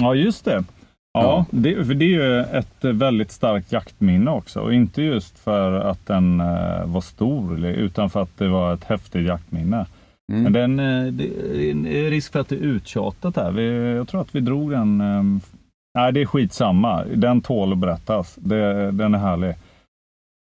[0.00, 0.64] Ja, just det.
[1.12, 1.46] Ja.
[1.50, 4.60] Det, för det är ju ett väldigt starkt jaktminne också.
[4.60, 8.84] Och inte just för att den uh, var stor, utan för att det var ett
[8.84, 9.86] häftigt jaktminne.
[10.32, 10.42] Mm.
[10.42, 13.52] Men den, uh, det är risk för att det är uttjatat här.
[13.52, 15.40] Vi, jag tror att vi drog den um,
[15.94, 17.04] Nej, det är skitsamma.
[17.04, 18.34] Den tål att berättas.
[18.34, 19.54] Det, den är härlig.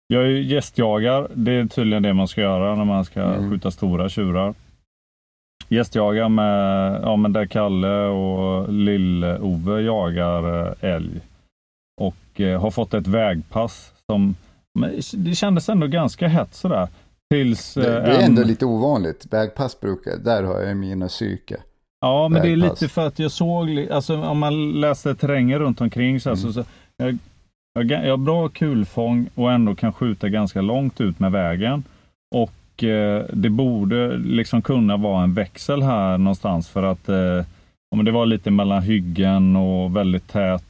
[0.07, 1.29] Jag är gästjagar.
[1.35, 3.51] Det är tydligen det man ska göra när man ska mm.
[3.51, 4.55] skjuta stora tjurar.
[5.69, 11.21] gästjagar med, ja men där Kalle och Lill-Ove jagar eh, älg.
[12.01, 14.35] Och eh, har fått ett vägpass som,
[15.13, 16.89] det kändes ändå ganska hett sådär.
[17.35, 19.27] Tills, Det, eh, det är ändå en- lite ovanligt.
[19.31, 21.57] Vägpass brukar, där har jag mina psyke.
[22.01, 22.81] Ja, men det är vägpass.
[22.81, 26.53] lite för att jag såg, alltså om man läser terrängen runt omkring så, här, så,
[26.53, 26.65] så
[26.97, 27.19] jag,
[27.75, 31.85] jag, jag har bra kulfång och ändå kan skjuta ganska långt ut med vägen.
[32.35, 37.45] Och eh, det borde liksom kunna vara en växel här någonstans för att eh,
[37.97, 40.65] men det var lite mellan hyggen och väldigt tät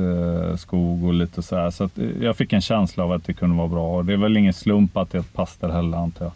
[0.00, 1.70] eh, skog och lite så här.
[1.70, 3.96] Så eh, jag fick en känsla av att det kunde vara bra.
[3.96, 6.32] Och det är väl ingen slump att det är ett pass där heller antar jag.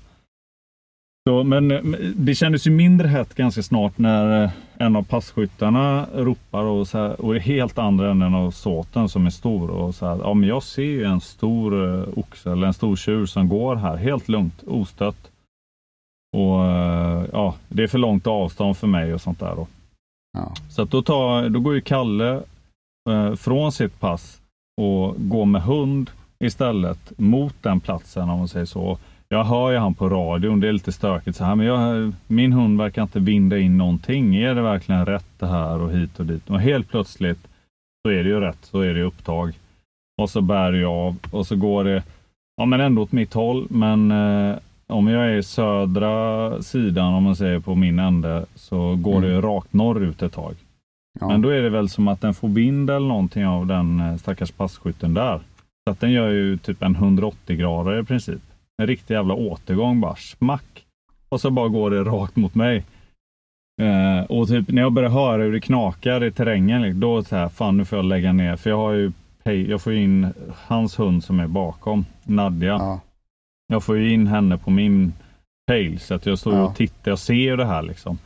[1.30, 1.80] Så, men eh,
[2.16, 6.98] det kändes ju mindre hett ganska snart när eh, en av passkyttarna ropar och, så
[6.98, 9.70] här, och helt andra änden av såten som är stor.
[9.70, 12.96] Och så här, ja, men jag ser ju en stor eh, oxe eller en stor
[12.96, 15.30] tjur som går här helt lugnt, ostött.
[16.36, 16.60] Och
[17.32, 19.56] ja, det är för långt avstånd för mig och sånt där.
[19.56, 19.66] Då.
[20.38, 20.54] Ja.
[20.70, 22.42] Så att då, tar, då går ju Kalle
[23.10, 24.40] eh, från sitt pass
[24.80, 26.10] och går med hund
[26.44, 28.98] istället mot den platsen om man säger så.
[29.32, 32.52] Jag hör ju han på radion, det är lite stökigt så här, men jag, min
[32.52, 34.36] hund verkar inte binda in någonting.
[34.36, 36.50] Är det verkligen rätt det här och hit och dit?
[36.50, 37.48] Och helt plötsligt
[38.02, 39.52] så är det ju rätt, så är det upptag.
[40.22, 42.02] Och så bär jag av och så går det,
[42.56, 44.56] ja men ändå åt mitt håll, men eh,
[44.86, 49.28] om jag är i södra sidan, om man säger på min ände, så går det
[49.28, 50.54] ju rakt norrut ett tag.
[51.20, 51.28] Ja.
[51.28, 54.16] Men då är det väl som att den får vind eller någonting av den eh,
[54.16, 55.40] stackars passkytten där.
[55.84, 58.42] Så att den gör ju typ en 180 grader i princip.
[58.80, 60.84] En riktig jävla återgång bara, smack.
[61.28, 62.84] Och så bara går det rakt mot mig.
[63.82, 67.36] Eh, och typ när jag börjar höra hur det knakar i terrängen, liksom, då så
[67.36, 68.56] här, fan nu får jag lägga ner.
[68.56, 69.12] För jag har ju,
[69.44, 70.32] pay- jag får in
[70.66, 72.68] hans hund som är bakom, Nadja.
[72.68, 73.00] Ja.
[73.66, 75.12] Jag får ju in henne på min
[75.66, 76.62] pale så att jag står Ja.
[76.64, 78.18] och tittar och ser ju det här liksom.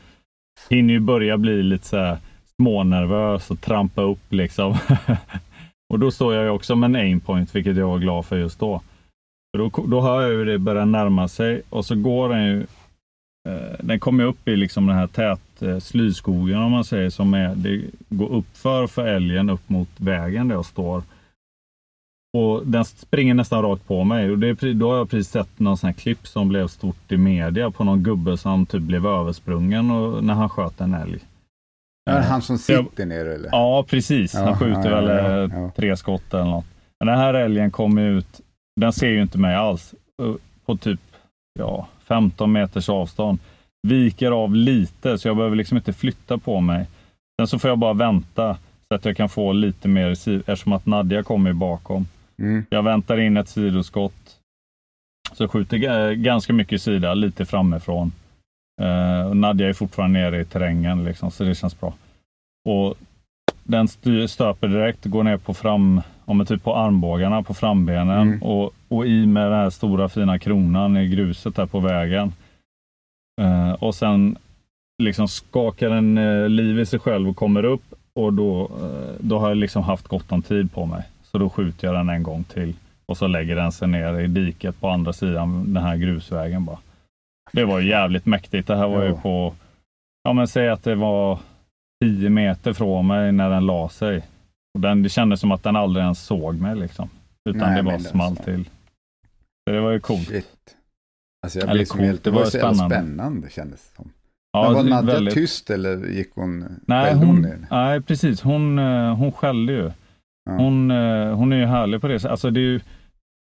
[0.70, 2.18] Hinner ju börja bli lite så här
[2.60, 4.76] smånervös och trampa upp liksom.
[5.92, 8.60] och då står jag ju också med en aimpoint, vilket jag var glad för just
[8.60, 8.80] då.
[9.58, 12.60] Då, då hör jag hur det börjar närma sig och så går den ju
[13.48, 17.34] eh, den kommer upp i liksom den här tät eh, slyskogen om man säger som
[17.34, 21.02] är, det går uppför för älgen upp mot vägen där jag står.
[22.36, 24.30] Och den springer nästan rakt på mig.
[24.30, 27.16] Och det då har jag precis sett någon sån här klipp som blev stort i
[27.16, 31.18] media på någon gubbe som typ blev översprungen och, när han sköt en älg.
[32.10, 33.48] Är han som så jag- sitter ner eller?
[33.52, 34.34] Ja, precis.
[34.34, 35.70] Han Ja, skjuter ja, väl ja, eh, ja.
[35.76, 36.64] tre skott eller något.
[37.00, 38.40] Men den här älgen kommer ut,
[38.80, 39.94] den ser ju inte mig alls.
[40.22, 40.34] eh,
[40.66, 41.00] På typ
[41.58, 43.38] ja, 15 meters avstånd.
[43.88, 46.86] Viker av lite, så jag behöver liksom inte flytta på mig.
[47.40, 48.56] Sen så får jag bara vänta
[48.88, 52.06] så att jag kan få lite mer, eftersom att Nadja kommer bakom.
[52.38, 52.64] Mm.
[52.70, 54.38] Jag väntar in ett sidoskott.
[55.32, 58.12] Så skjuter ga- ganska mycket sida, lite framifrån.
[58.82, 61.94] Eh, och Nadja är fortfarande nere i terrängen, liksom, så det känns bra.
[62.68, 62.94] Och
[63.64, 63.88] den
[64.28, 68.28] stöper direkt, går ner på fram, om men typ på armbågarna, på frambenen.
[68.28, 68.42] Mm.
[68.42, 72.32] Och, och i med den här stora fina kronan i gruset där på vägen.
[73.40, 74.36] Eh, och sen
[75.02, 77.94] liksom skakar den eh, liv i sig själv och kommer upp.
[78.14, 81.02] Och då, eh, då har jag liksom haft gott om tid på mig.
[81.22, 82.74] Så då skjuter jag den en gång till.
[83.06, 86.78] Och så lägger den sig ner i diket på andra sidan den här grusvägen bara.
[87.52, 88.68] Det var ju jävligt mäktigt.
[88.68, 89.20] Det här var ju Ja.
[89.22, 89.54] på,
[90.24, 91.38] ja men säg att det var
[92.04, 94.22] 10 meter från mig när den la sig.
[94.74, 97.08] Och den, det kändes som att den aldrig ens såg mig liksom.
[97.48, 98.64] Utan Nej, det bara det- small till.
[99.66, 100.28] Så det var ju coolt.
[100.28, 100.76] Shit.
[101.44, 102.94] Alltså jag Eller blev som coolt, helt, det det var så jävla spännande.
[102.96, 104.10] spännande kändes det som.
[104.52, 107.66] Ja, Men var det Nadja väldigt- tyst eller gick hon, Nej, hon, ner?
[107.70, 108.40] nej precis.
[108.42, 109.90] Hon, eh, hon skällde ju.
[110.44, 110.52] Ja.
[110.56, 112.24] Hon, eh, hon är ju härlig på det.
[112.24, 112.80] Alltså det är ju,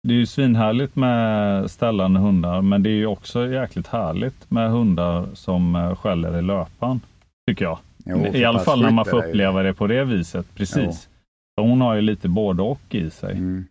[0.08, 4.70] det är ju svinhärligt med ställande hundar, men det är ju också jäkligt härligt med
[4.70, 7.00] hundar som eh, skäller i löpan,
[7.48, 7.78] tycker jag.
[8.04, 10.46] Jo, I alla fall när man får uppleva det på det viset.
[10.54, 11.00] Precis.
[11.02, 11.08] Så
[11.56, 13.32] Hon har ju lite både och i sig.
[13.32, 13.64] Mm.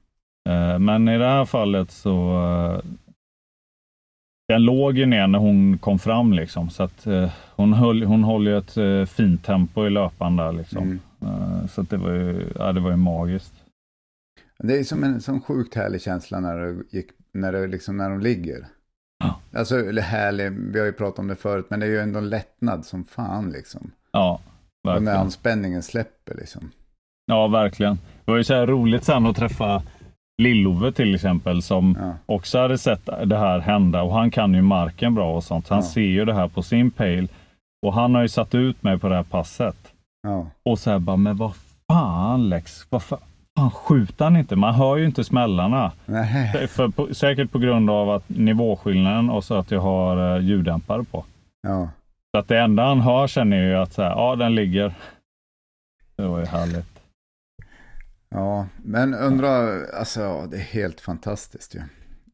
[0.49, 2.89] Eh, Men i det här fallet så eh,
[4.47, 6.69] den låg ju ner när hon kom fram liksom.
[6.69, 10.99] Så att eh, hon, höll, hon håller ju ett fint tempo i löpan där liksom.
[11.21, 11.67] Mm.
[11.67, 13.53] Så att det var ju, ja, det var ju magiskt.
[14.59, 18.09] Det är som en sån sjukt härlig känsla när, det gick, när, det liksom, när
[18.09, 18.67] de ligger.
[19.23, 19.39] Ja.
[19.59, 22.19] Alltså, eller härlig, vi har ju pratat om det förut, men det är ju ändå
[22.19, 23.91] en lättnad som fan liksom.
[24.11, 24.41] Ja,
[24.83, 25.17] Och när verkligen.
[25.17, 26.71] anspänningen släpper liksom.
[27.31, 27.99] Ja, verkligen.
[28.25, 29.81] Det var ju så här roligt sen att träffa
[30.41, 32.13] Lillove till exempel som Ja.
[32.35, 35.67] också hade sett det här hända och han kan ju marken bra och sånt.
[35.67, 35.89] Så han Ja.
[35.89, 37.27] ser ju det här på sin pejl
[37.85, 39.75] och han har ju satt ut mig på det här passet.
[40.23, 40.45] Ja.
[40.63, 41.51] Och så här bara, men vad
[41.91, 43.19] fan Lex, vad fan,
[43.73, 44.55] skjuter han inte?
[44.55, 45.91] Man hör ju inte smällarna.
[46.05, 46.67] Nej.
[46.67, 51.03] För, på, säkert på grund av att nivåskillnaden och så att jag har uh, ljuddämpare
[51.03, 51.25] på.
[52.31, 54.93] Så att det enda han har känner jag ju att så här, ja, den ligger.
[56.15, 56.90] Det var ju härligt.
[58.31, 59.49] Ja, men undra,
[59.93, 61.81] alltså ja, det är helt fantastiskt ju.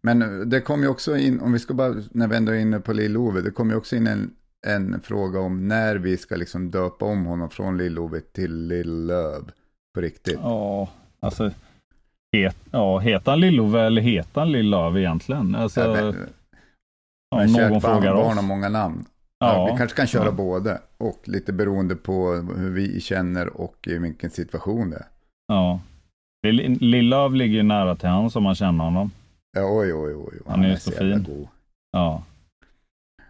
[0.03, 2.79] Men det kom ju också in, om vi ska bara, när vi ändå är inne
[2.79, 4.31] på Lill-Ove, det kom ju också in en,
[4.67, 9.51] en fråga om när vi ska liksom döpa om honom från Lill-Ove till Lill-Löv
[9.95, 10.39] på riktigt.
[10.41, 10.89] Ja,
[11.19, 11.51] alltså.
[12.37, 15.55] Het, ja, heter han Lill-Ove eller heter han Lill-Löv egentligen?
[15.55, 16.15] Alltså, Ja, men-
[17.31, 18.35] om Men någon barn, frågar barn oss.
[18.35, 19.05] har många namn.
[19.39, 20.31] Ja, Ja, vi kanske kan köra ja.
[20.31, 25.05] både och lite beroende på hur vi känner och i vilken situation det är.
[25.47, 25.79] Ja.
[26.47, 29.11] Lill- Lill-Löv ligger ju nära till hans om man känner honom.
[29.57, 30.23] Ja, oj, oj, oj.
[30.27, 30.39] oj.
[30.47, 31.23] Han är ju så jävla fin.
[31.23, 31.47] god.
[31.91, 32.23] Ja.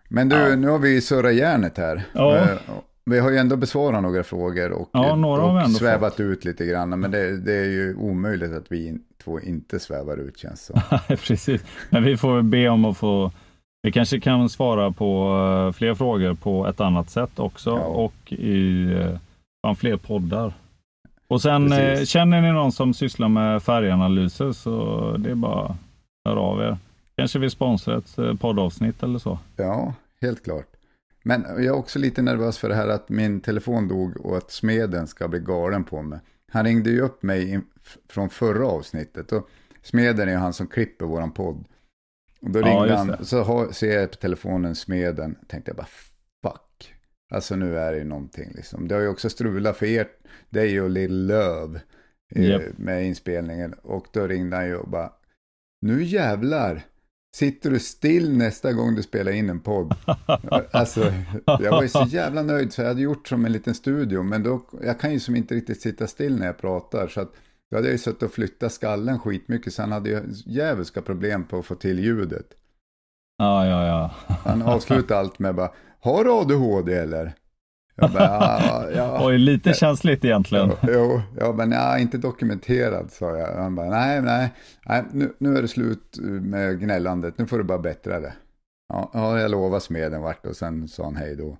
[0.09, 0.55] Men du, Ja.
[0.55, 2.03] nu har vi ju surrat järnet här.
[2.13, 2.35] Ja.
[2.37, 2.57] Eh,
[3.05, 6.65] Vi har ju ändå besvarat några frågor och, Ja, några och ändå svävat ut lite
[6.65, 6.89] grann.
[6.99, 10.81] Men det, det är ju omöjligt att vi två inte svävar ut känns som.
[11.07, 11.63] Precis.
[11.89, 13.31] Men vi får be om att få
[13.83, 15.37] vi kanske kan svara på
[15.67, 17.77] eh, fler frågor på ett annat sätt också Ja.
[17.79, 18.83] och i
[19.65, 20.53] eh, fler poddar.
[21.27, 25.75] Och sen eh, känner ni någon som sysslar med färganalyser så det är bara att
[26.25, 26.77] höra av er.
[27.17, 29.39] Kanske vi sponsrar ett eh, poddavsnitt eller så.
[29.55, 30.67] Ja, helt klart.
[31.23, 34.51] Men jag är också lite nervös för det här att min telefon dog och att
[34.51, 36.19] smeden ska bli galen på mig.
[36.51, 37.61] Han ringde ju upp mig
[38.09, 39.49] från förra avsnittet och
[39.81, 41.65] smeden är ju han som klipper våran podd.
[42.41, 45.87] Och då Ja, ringde just han, så ser jag på telefonen smeden, tänkte jag bara
[46.43, 46.93] fuck.
[47.33, 48.87] Alltså nu är det ju någonting liksom.
[48.87, 49.85] Det har ju också strulat för
[50.51, 51.79] er, dig och Lill Löv
[52.35, 52.77] eh, Japp.
[52.77, 53.73] med inspelningen.
[53.73, 55.11] Och då ringde han ju och bara,
[55.81, 56.81] nu jävlar.
[57.35, 59.95] Sitter du still nästa gång du spelar in en podd?
[60.71, 61.13] Alltså,
[61.45, 64.23] jag var ju så jävla nöjd så jag hade gjort som en liten studio.
[64.23, 67.07] Men då, jag kan ju som inte riktigt sitta still när jag pratar.
[67.07, 67.33] Så att
[67.71, 69.73] då hade jag ju suttit och flyttat skallen skitmycket.
[69.73, 72.53] Så han hade ju djävulska problem på att få till ljudet.
[73.37, 74.35] Ja, ja, ja.
[74.43, 77.33] Han avslutade allt med bara, har du ADHD eller?
[77.99, 79.17] Jag bara, ja, ja.
[79.27, 80.71] Oj, lite känsligt egentligen.
[80.81, 83.55] Jo, ja, men ja, inte dokumenterad sa jag.
[83.55, 84.53] Han bara, nej, nej,
[84.85, 88.33] nej nu, nu är det slut med gnällandet, nu får du bara bättra det.
[88.93, 91.57] Ja, ja jag lovar smeden vart och sen sa han hej då.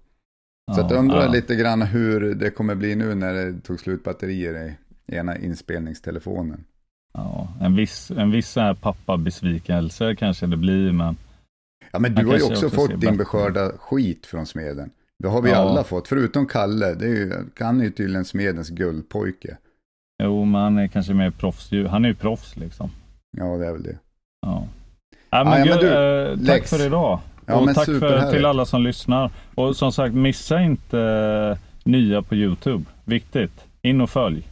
[0.76, 1.32] Så Ja, jag undrar ja.
[1.32, 4.76] lite grann hur det kommer bli nu när det tog slut batterier
[5.08, 6.64] i ena inspelningstelefonen.
[7.14, 11.18] Ja, en viss, en viss så här pappabesvikelse kanske det blir, men
[11.92, 14.92] Ja, men du har ju också också fått din beskörda skit från smeden.
[15.24, 15.56] Det har vi Ja.
[15.58, 16.94] alla fått, förutom Kalle.
[16.96, 19.58] Det är ju, han är ju tydligen smedens guldpojke.
[20.24, 21.70] jo, men han är kanske mer proffs.
[21.90, 22.90] Han är ju proffs liksom.
[23.38, 23.98] Ja, det är väl det.
[24.42, 24.68] Ja.
[25.30, 26.70] Ja, men Ja, ja, men du, eh, tack Lex.
[26.70, 27.20] för idag.
[27.46, 29.32] Ja, och tack för, till alla som lyssnar.
[29.56, 32.84] Och som sagt, missa inte eh, nya på Youtube.
[33.06, 33.66] Viktigt.
[33.82, 34.48] In och följ.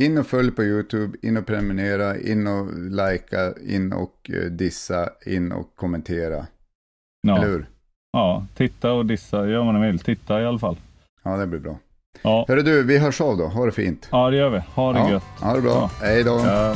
[0.00, 5.08] In och följ på YouTube, in och prenumerera, in och likea, in och eh, dissa,
[5.26, 6.46] in och kommentera.
[7.26, 7.36] Ja.
[7.36, 7.66] Eller hur?
[8.14, 9.46] Ja, titta och dissa.
[9.48, 9.98] Gör vad ni vill.
[9.98, 10.76] Titta i alla fall.
[11.22, 11.76] Ja, det blir bra.
[12.22, 13.44] Ja, Hörru du, vi hörs av då.
[13.46, 14.08] Ha det fint.
[14.12, 14.58] ja det gör vi.
[14.74, 15.22] Ha det Ja, gött.
[15.40, 15.72] ha det bra.
[15.72, 15.90] Ja.
[16.06, 16.40] Hej då.
[16.44, 16.74] Ja.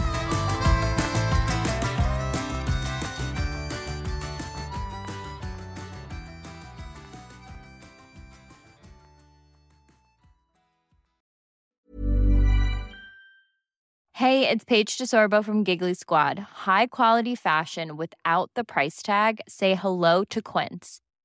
[14.13, 16.39] Hey, it's Paige DeSorbo from Giggly Squad.
[16.67, 19.41] High quality fashion without the price tag.
[19.49, 21.01] Say hello to Quince.